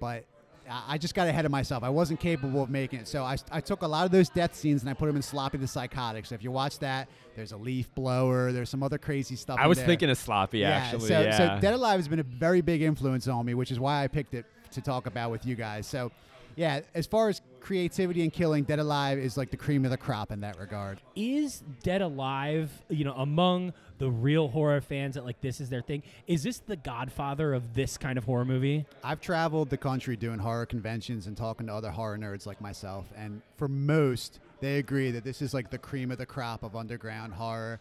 [0.00, 0.24] But
[0.70, 1.82] I I just got ahead of myself.
[1.82, 3.08] I wasn't capable of making it.
[3.08, 5.22] So I, I took a lot of those death scenes and I put them in
[5.22, 6.24] Sloppy the Psychotic.
[6.26, 9.58] So if you watch that, there's a leaf blower, there's some other crazy stuff.
[9.58, 9.86] I was there.
[9.86, 11.08] thinking of sloppy, actually.
[11.08, 11.36] So, yeah.
[11.36, 14.08] so Dead Alive has been a very big influence on me, which is why I
[14.08, 15.86] picked it to talk about with you guys.
[15.86, 16.12] So,
[16.56, 19.96] yeah, as far as creativity and killing, Dead Alive is like the cream of the
[19.96, 21.00] crop in that regard.
[21.16, 25.82] Is Dead Alive, you know, among the real horror fans that like this is their
[25.82, 26.02] thing?
[26.26, 28.86] Is this the godfather of this kind of horror movie?
[29.02, 33.06] I've traveled the country doing horror conventions and talking to other horror nerds like myself,
[33.16, 36.74] and for most, they agree that this is like the cream of the crop of
[36.76, 37.80] underground horror.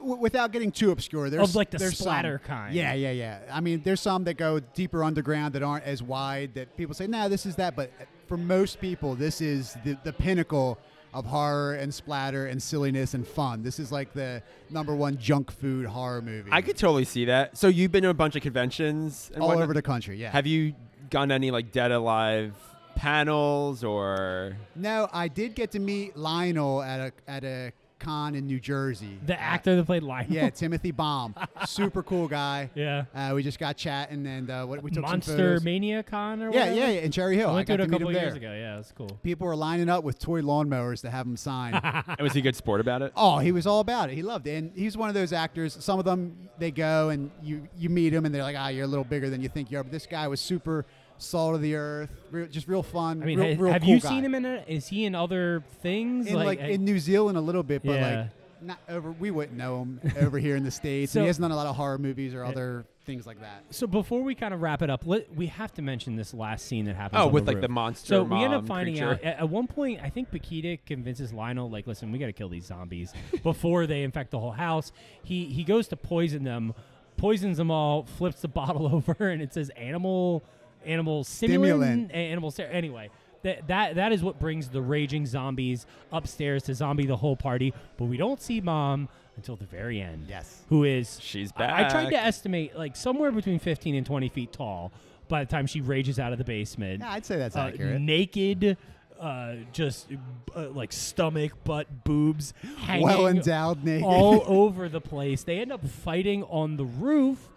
[0.00, 2.74] W- without getting too obscure, there's Of, like, the there's splatter some, kind.
[2.74, 3.38] Yeah, yeah, yeah.
[3.50, 7.06] I mean, there's some that go deeper underground that aren't as wide that people say,
[7.06, 7.92] "Nah, this is that." But
[8.26, 10.78] for most people, this is the, the pinnacle
[11.14, 13.62] of horror and splatter and silliness and fun.
[13.62, 16.50] This is like the number one junk food horror movie.
[16.52, 17.56] I could totally see that.
[17.56, 19.64] So you've been to a bunch of conventions and all whatnot?
[19.64, 20.16] over the country.
[20.18, 20.30] Yeah.
[20.30, 20.74] Have you
[21.10, 22.54] gone to any like Dead Alive
[22.96, 24.56] panels or?
[24.74, 29.18] No, I did get to meet Lionel at a at a con in New Jersey.
[29.24, 30.32] The actor that played Lionel.
[30.32, 31.34] Yeah, Timothy Balme,
[31.66, 32.70] super cool guy.
[32.74, 33.04] yeah.
[33.14, 35.64] Uh, we just got chatting and uh, what we took some Monster photos.
[35.64, 36.74] Mania Con or Yeah, whatever?
[36.74, 37.48] yeah, yeah, in Cherry Hill.
[37.48, 38.50] I I, went got to it to a meet couple him years there.
[38.50, 38.52] ago.
[38.58, 39.18] Yeah, that's cool.
[39.22, 41.74] People were lining up with toy lawnmowers to have him sign.
[41.82, 43.12] and was he a good sport about it?
[43.16, 44.14] oh, he was all about it.
[44.14, 45.76] He loved it, and he's one of those actors.
[45.80, 48.84] Some of them they go and you you meet him and they're like, ah, you're
[48.84, 49.82] a little bigger than you think you are.
[49.82, 50.86] But this guy was super
[51.24, 53.22] salt of the earth, real, just real fun.
[53.22, 54.08] I mean, real, ha- real have cool you guy.
[54.08, 54.64] seen him in a?
[54.68, 56.26] Is he in other things?
[56.26, 58.18] in like, uh, in New Zealand a little bit, but Yeah.
[58.20, 58.28] like
[58.62, 59.12] not over.
[59.12, 61.12] We wouldn't know him over here in the states.
[61.12, 63.62] So- and he hasn't done a lot of horror movies or other things like that.
[63.68, 66.64] So before we kind of wrap it up, let, we have to mention this last
[66.64, 67.20] scene that happens.
[67.20, 68.06] Oh, on with the like the monster.
[68.08, 69.10] So we end up finding creature.
[69.10, 70.00] out at, at one point.
[70.02, 73.12] I think Paquita convinces Lionel, like, "Listen, we got to kill these zombies
[73.42, 74.90] before they infect the whole house."
[75.22, 76.72] He he goes to poison them,
[77.18, 80.42] poisons them all, flips the bottle over, and it says "animal
[80.86, 82.12] animal stimulant." Stimulant.
[82.12, 83.10] Animal ster- Anyway,
[83.42, 87.72] that that that is what brings the raging zombies upstairs to zombie the whole party.
[87.96, 90.26] But we don't see mom until the very end.
[90.28, 90.62] Yes.
[90.68, 94.52] Who is She's I, I tried to estimate like somewhere between 15 and 20 feet
[94.52, 94.92] tall
[95.28, 97.00] by the time she rages out of the basement.
[97.00, 98.00] Yeah, I'd say that's Uh, accurate.
[98.00, 98.76] Naked,
[99.18, 100.06] uh, just
[100.54, 104.04] uh, like stomach, butt, boobs hanging Well endowed naked.
[104.04, 105.42] all over the place.
[105.42, 107.48] They end up fighting on the roof.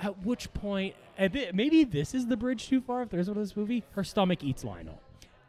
[0.00, 3.02] At which point, and thi- maybe this is the bridge too far.
[3.02, 5.00] If there's one of this movie, her stomach eats Lionel,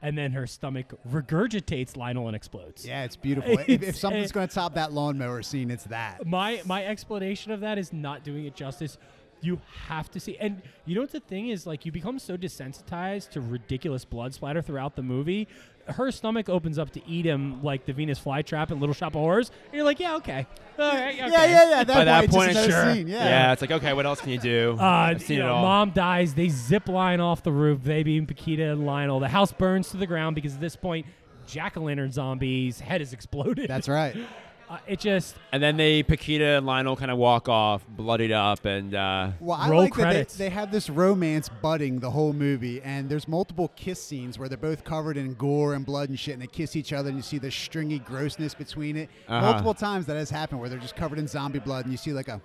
[0.02, 2.86] and then her stomach regurgitates Lionel and explodes.
[2.86, 3.52] yeah, it's beautiful.
[3.60, 6.26] if, if It's- something's uh, going to top that lawnmower scene, it's that.
[6.26, 8.98] my my explanation of that is not doing it justice.
[9.44, 11.86] You have to see, and you know what the thing is like.
[11.86, 15.48] You become so desensitized to ridiculous blood splatter throughout the movie.
[15.86, 19.20] Her stomach opens up to eat him like the Venus flytrap in Little Shop of
[19.20, 19.52] Horrors.
[19.66, 20.48] And you're like, yeah, okay,
[20.80, 21.30] all right, okay.
[21.30, 21.80] Yeah, yeah, yeah.
[21.82, 22.96] At that By point, that it's point, just another sure.
[22.96, 23.08] scene.
[23.10, 23.52] Yeah.
[23.52, 24.78] it's like okay, what else can you do?
[24.80, 25.62] Uh, I've seen you it all.
[25.62, 26.34] Mom dies.
[26.34, 27.84] They zip line off the roof.
[27.84, 29.20] They being Paquita and Lionel.
[29.20, 31.06] The house burns to the ground because at this point,
[31.46, 33.68] jack o' lantern zombie's head is exploded.
[33.68, 34.16] That's right.
[34.74, 38.66] uh, it just and then they Paquita and Lionel kind of walk off, bloodied up,
[38.66, 40.34] and uh, Well, I Roll like credits.
[40.34, 44.40] that they, they have this romance budding the whole movie, and there's multiple kiss scenes
[44.40, 47.10] where they're both covered in gore and blood and shit, and they kiss each other,
[47.10, 49.10] and you see the stringy grossness between it.
[49.28, 49.42] Uh-huh.
[49.52, 52.12] Multiple times that has happened where they're just covered in zombie blood, and you see
[52.14, 52.42] like a,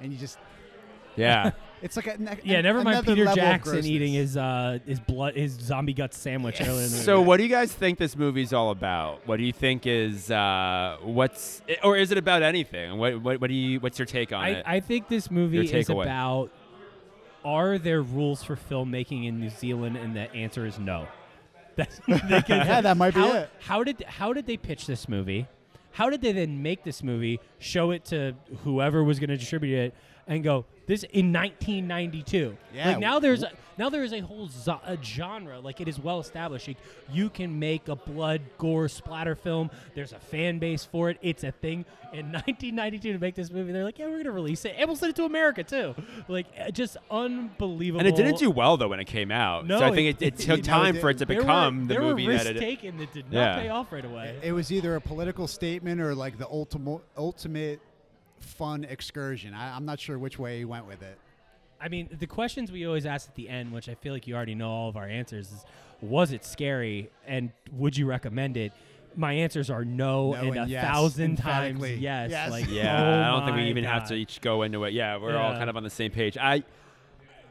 [0.00, 0.38] and you just,
[1.16, 1.50] yeah.
[1.82, 2.60] it's like a, a yeah.
[2.60, 3.86] Never mind another Peter level of Jackson grossness.
[3.90, 7.26] eating his uh his blood his zombie gut sandwich earlier in the So, movie.
[7.28, 9.26] what do you guys think this movie's all about?
[9.26, 12.98] What do you think is uh, what's, or is it about anything?
[12.98, 14.64] What, what, what do you, what's your take on I, it?
[14.66, 16.02] I think this movie Your is takeaway.
[16.04, 16.50] about
[17.44, 21.08] are there rules for filmmaking in New Zealand, and the answer is no.
[21.76, 23.50] That's, Yeah, that might be how, it.
[23.60, 25.46] How did how did they pitch this movie?
[25.92, 28.34] How did they then make this movie, show it to
[28.64, 29.94] whoever was going to distribute it,
[30.30, 32.56] and go this in 1992?
[32.74, 32.88] Yeah.
[32.90, 35.98] Like now there's a, now there is a whole zo- a genre like it is
[36.00, 36.66] well established.
[36.68, 36.76] Like,
[37.12, 39.70] you can make a blood gore splatter film.
[39.94, 41.18] There's a fan base for it.
[41.22, 41.84] It's a thing.
[42.12, 44.96] In 1992 to make this movie, they're like, yeah, we're gonna release it, and we'll
[44.96, 45.94] send it to America too.
[46.26, 48.00] Like, uh, just unbelievable.
[48.00, 49.66] and it didn't do well though when it came out.
[49.66, 51.24] No, so I think it- it, it it- took no, it time for it to
[51.24, 52.60] There were- become the there movie were risks that it.
[52.60, 53.60] taken that did not Yeah.
[53.62, 54.38] pay off right away.
[54.42, 57.80] It was either a political statement or like the ultimate ultimate
[58.40, 59.54] fun excursion.
[59.54, 61.18] I, I'm not sure which way he went with it.
[61.80, 64.34] I mean, the questions we always ask at the end, which I feel like you
[64.36, 65.64] already know all of our answers, is
[66.02, 68.72] was it scary and would you recommend it?
[69.16, 71.94] my answers are no, No and a yes, thousand times emphatically.
[71.96, 72.30] yes.
[72.30, 72.50] Yes.
[72.52, 74.18] Like, Yeah, oh I don't think we my even have to God.
[74.20, 74.92] each go into it.
[74.92, 75.58] Yeah, we're all Yeah.
[75.58, 76.38] kind of on the same page.
[76.38, 76.62] I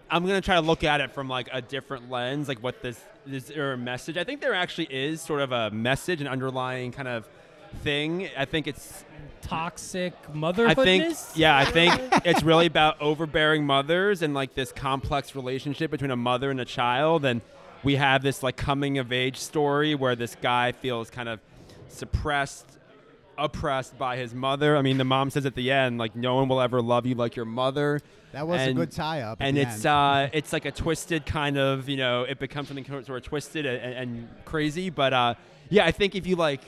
[0.10, 3.04] I'm gonna try to look at it from like a different lens, like what this
[3.30, 4.16] is there a message?
[4.18, 7.28] I think there actually is sort of a message, an underlying kind of
[7.84, 8.30] thing.
[8.38, 9.06] I think it's
[9.42, 10.14] toxic
[10.68, 11.94] I think yeah, I think
[12.26, 16.66] it's really about overbearing mothers and like this complex relationship between a mother and a
[16.66, 17.42] child and
[17.84, 21.40] we have this like coming of age story where this guy feels kind of
[21.88, 22.78] suppressed
[23.38, 24.76] oppressed by his mother.
[24.76, 27.16] I mean, the mom says at the end like no one will ever love you
[27.16, 28.02] like your mother.
[28.34, 29.38] That was And- a good tie up.
[29.40, 33.10] And it's uh, it's like a twisted kind of, you know, it becomes something sort
[33.10, 34.90] of twisted and, and, and crazy.
[34.90, 35.34] But uh,
[35.70, 36.62] yeah, I think if you like,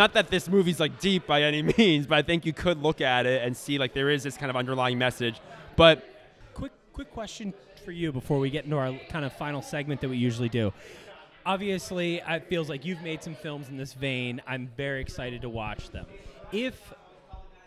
[0.00, 3.02] not that this movie's like deep by any means, but I think you could look
[3.02, 5.38] at it and see like there is this kind of underlying message.
[5.76, 6.02] But
[6.54, 7.52] quick quick question
[7.84, 10.72] for you before we get into our kind of final segment that we usually do.
[11.44, 14.40] Obviously, it feels like you've made some films in this vein.
[14.46, 16.06] I'm very excited to watch them.
[16.50, 16.94] If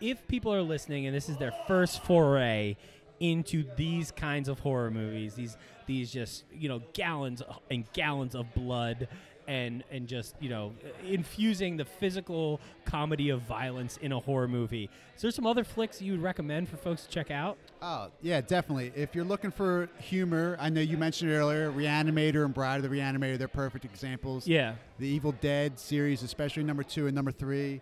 [0.02, 2.78] if people are listening and this is their first foray
[3.20, 5.56] into these kinds of horror movies, these
[5.86, 9.08] these just you know gallons and gallons of blood
[9.48, 10.74] and and just you know
[11.06, 14.90] infusing the physical comedy of violence in a horror movie.
[15.16, 17.58] Is there some other flicks you would recommend for folks to check out?
[17.82, 18.92] Oh, yeah, definitely.
[18.96, 22.84] If you're looking for humor, I know you mentioned it earlier, Reanimator and Bride of
[22.84, 24.48] the Reanimator, they're perfect examples.
[24.48, 24.76] Yeah.
[25.00, 27.82] The Evil Dead series, especially number two and number three.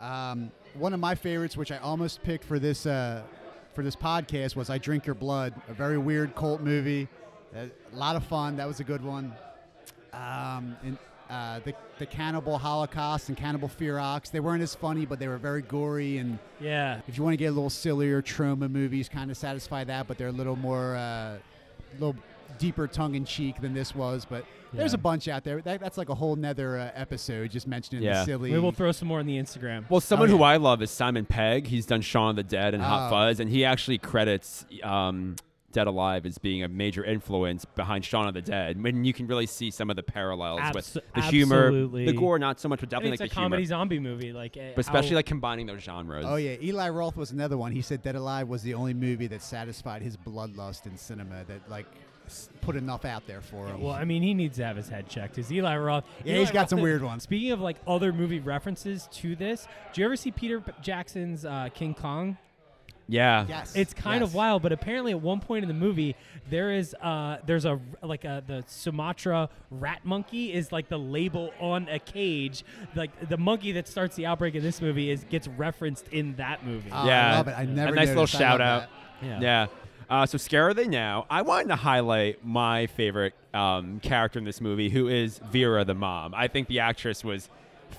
[0.00, 3.22] Um, one of my favorites, which I almost picked for this uh,
[3.74, 7.08] for this podcast, was I Drink Your Blood, a very weird cult movie.
[7.54, 8.56] A lot of fun.
[8.56, 9.32] That was a good one.
[10.12, 10.98] Um, and
[11.30, 15.36] uh, the the Cannibal Holocaust and Cannibal Ferox, they weren't as funny, but they were
[15.38, 17.00] very gory and Yeah.
[17.08, 20.16] if you want to get a little sillier, Troma movies kind of satisfy that, but
[20.16, 21.38] they're a little more, uh,
[21.98, 22.14] little
[22.58, 24.24] deeper tongue in cheek than this was.
[24.24, 25.60] But there's a bunch out there.
[25.60, 28.20] That, that's like a whole nether uh, episode just mentioning Yeah.
[28.20, 28.58] the silly.
[28.58, 29.84] We'll throw some more on the Instagram.
[29.90, 30.42] well, someone Oh, who.
[30.44, 31.66] I love is Simon Pegg.
[31.66, 33.10] He's done Shaun of the Dead and Hot Oh.
[33.10, 35.36] Fuzz, and he actually credits um,
[35.72, 38.82] Dead Alive as being a major influence behind Shaun of the Dead.
[38.82, 42.06] When you can really see some of the parallels Abso- with the humor, absolutely.
[42.06, 43.68] the gore, not so much, but I definitely think like it's the a comedy humor.
[43.68, 46.24] zombie movie, like, uh, But especially how- like combining those genres.
[46.26, 47.72] oh yeah, Eli Roth was another one.
[47.72, 51.44] He said Dead Alive was the only movie that satisfied his bloodlust in cinema.
[51.44, 51.86] That like
[52.60, 53.80] put enough out there for him.
[53.80, 55.38] Well, I mean, he needs to have his head checked.
[55.38, 56.04] Is Eli Roth?
[56.24, 57.22] Yeah, Eli he's got some weird ones.
[57.22, 61.68] Speaking of like other movie references to this, do you ever see Peter Jackson's uh,
[61.74, 62.36] King Kong?
[63.10, 63.46] Yeah.
[63.48, 64.28] yes, It's kind yes.
[64.30, 66.14] of wild, but apparently at one point in the movie,
[66.50, 71.50] there is uh, there's a like a the Sumatra rat monkey is like the label
[71.58, 72.64] on a cage.
[72.94, 76.64] Like the monkey that starts the outbreak in this movie is gets referenced in that
[76.66, 76.90] movie.
[76.92, 77.32] Oh, yeah.
[77.32, 77.54] I love it.
[77.58, 78.88] I never A nice little shout out.
[79.22, 79.26] that.
[79.26, 79.40] yeah.
[79.40, 79.66] Yeah.
[80.10, 81.26] Uh, so scare are they now?
[81.28, 85.94] I wanted to highlight my favorite um, character in this movie, who is Vera, the
[85.94, 86.34] mom.
[86.34, 87.48] I think the actress was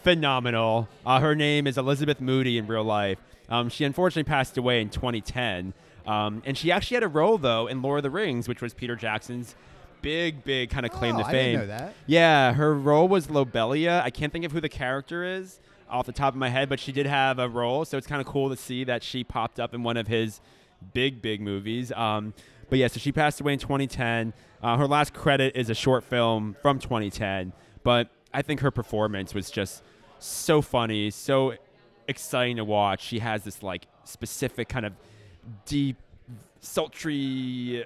[0.04, 0.88] phenomenal.
[1.06, 3.20] Uh, her name is Elizabeth Moody in real life.
[3.50, 5.74] Um, she unfortunately passed away in 2010,
[6.06, 8.74] um, and she actually had a role though in Lord of the Rings, which was
[8.74, 9.56] Peter Jackson's
[10.02, 11.60] big, big kind of claim Oh, to fame.
[11.60, 11.94] didn't know that.
[12.08, 14.02] Yeah, her role was Lobelia.
[14.04, 16.80] I can't think of who the character is off the top of my head, but
[16.80, 19.60] she did have a role, so it's kind of cool to see that she popped
[19.60, 20.40] up in one of his
[20.94, 21.92] big, big movies.
[21.94, 22.34] Um,
[22.70, 24.34] but yeah, so she passed away in 2010.
[24.62, 27.52] Uh, her last credit is a short film from 2010,
[27.84, 29.82] but I think her performance was just
[30.20, 31.56] so funny, so
[32.10, 33.02] exciting to watch.
[33.02, 34.94] She has this like specific kind of
[35.66, 35.96] deep,
[36.60, 37.86] sultry,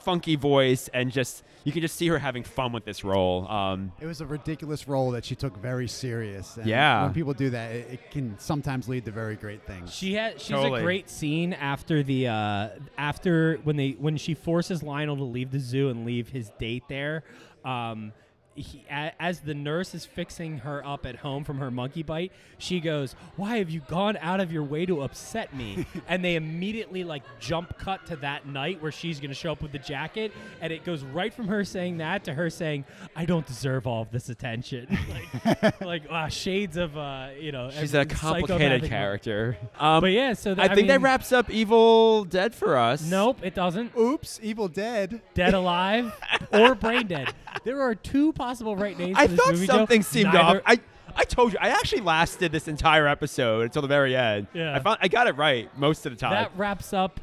[0.00, 3.46] funky voice, and just you can just see her having fun with this role.
[3.48, 6.56] Um, It was a ridiculous role that she took very serious.
[6.56, 7.02] And Yeah.
[7.04, 9.92] When people do that, it, it can sometimes lead to very great things.
[9.92, 10.80] She had she's Totally.
[10.80, 15.50] a great scene after the uh, after when they when she forces Lionel to leave
[15.50, 17.22] the zoo and leave his date there.
[17.64, 18.12] Um,
[18.58, 22.32] he, a, as the nurse is fixing her up at home from her monkey bite,
[22.58, 26.36] she goes, "Why have you gone out of your way to upset me?" and they
[26.36, 29.78] immediately like jump cut to that night where she's going to show up with the
[29.78, 32.84] jacket, and it goes right from her saying that to her saying,
[33.16, 34.86] "I don't deserve all of this attention."
[35.62, 37.70] like, like uh, shades of uh, you know.
[37.70, 39.56] she's a complicated character.
[39.78, 43.02] Um, But yeah, so I th- think that wraps up Evil Dead for us.
[43.02, 43.96] Nope, it doesn't.
[43.96, 45.20] Oops, Evil Dead.
[45.34, 46.12] Dead Alive
[46.52, 47.32] or Brain Dead.
[47.64, 49.66] There are two possible right names I for this thought movie.
[49.66, 49.72] Joe.
[49.74, 50.62] something seemed Neither- off.
[50.66, 50.80] I
[51.16, 54.46] I told you I actually lasted this entire episode until the very end.
[54.54, 54.74] Yeah.
[54.74, 56.30] I found I got it right most of the time.
[56.32, 57.20] that wraps up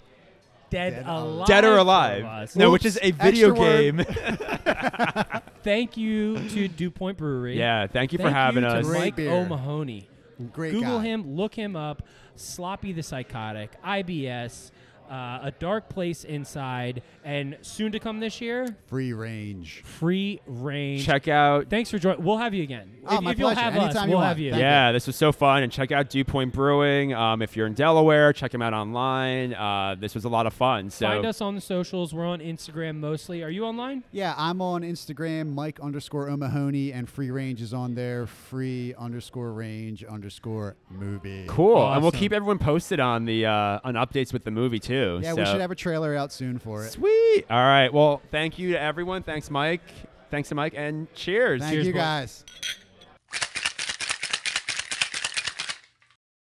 [0.71, 1.23] Dead, Dead Alive.
[1.25, 1.47] Alive.
[1.47, 2.55] Dead or Alive?
[2.55, 5.41] No, Oops, which is a video extra game.
[5.63, 7.57] Thank you to Dew Point Brewery.
[7.57, 8.85] yeah, thank you for having you to us.
[8.85, 9.31] Great Mike beer.
[9.31, 10.07] O'Mahony.
[10.51, 11.05] Great Google guy.
[11.05, 12.03] him, look him up.
[12.35, 14.71] Sloppy the Psychotic, IBS.
[15.09, 19.81] Uh, A Dark Place Inside, and soon to come this year, Free range.
[19.85, 21.03] Free Range.
[21.05, 21.69] Check out.
[21.69, 22.23] Thanks for joining.
[22.23, 22.91] We'll have you again.
[23.07, 23.61] Oh, if, my if you'll pleasure.
[23.61, 24.27] have us, Anytime you we'll want.
[24.29, 24.51] have you.
[24.51, 25.63] Thank yeah, this was so fun.
[25.63, 27.13] And check out Dew Point Brewing.
[27.13, 29.53] Um, if you're in Delaware, check them out online.
[29.53, 30.89] Uh, this was a lot of fun.
[30.89, 32.13] So Find us on the socials.
[32.13, 33.43] We're on Instagram mostly.
[33.43, 34.03] Are you online?
[34.11, 38.25] Yeah, I'm on Instagram, Mike underscore O'Mahony, and free range is on there.
[38.27, 41.45] Free underscore range underscore movie.
[41.47, 41.91] cool.
[41.91, 44.94] And we'll keep everyone posted on the uh, on updates with the movie too.
[45.21, 46.91] Yeah, we should have a trailer out soon for it.
[46.91, 47.45] Sweet.
[47.49, 47.91] All right.
[47.93, 49.23] Well, thank you to everyone.
[49.23, 49.81] Thanks, Mike.
[50.31, 51.61] Thanks to Mike, and cheers.
[51.61, 52.01] Thank Cheers, you boys.
[52.01, 52.45] guys.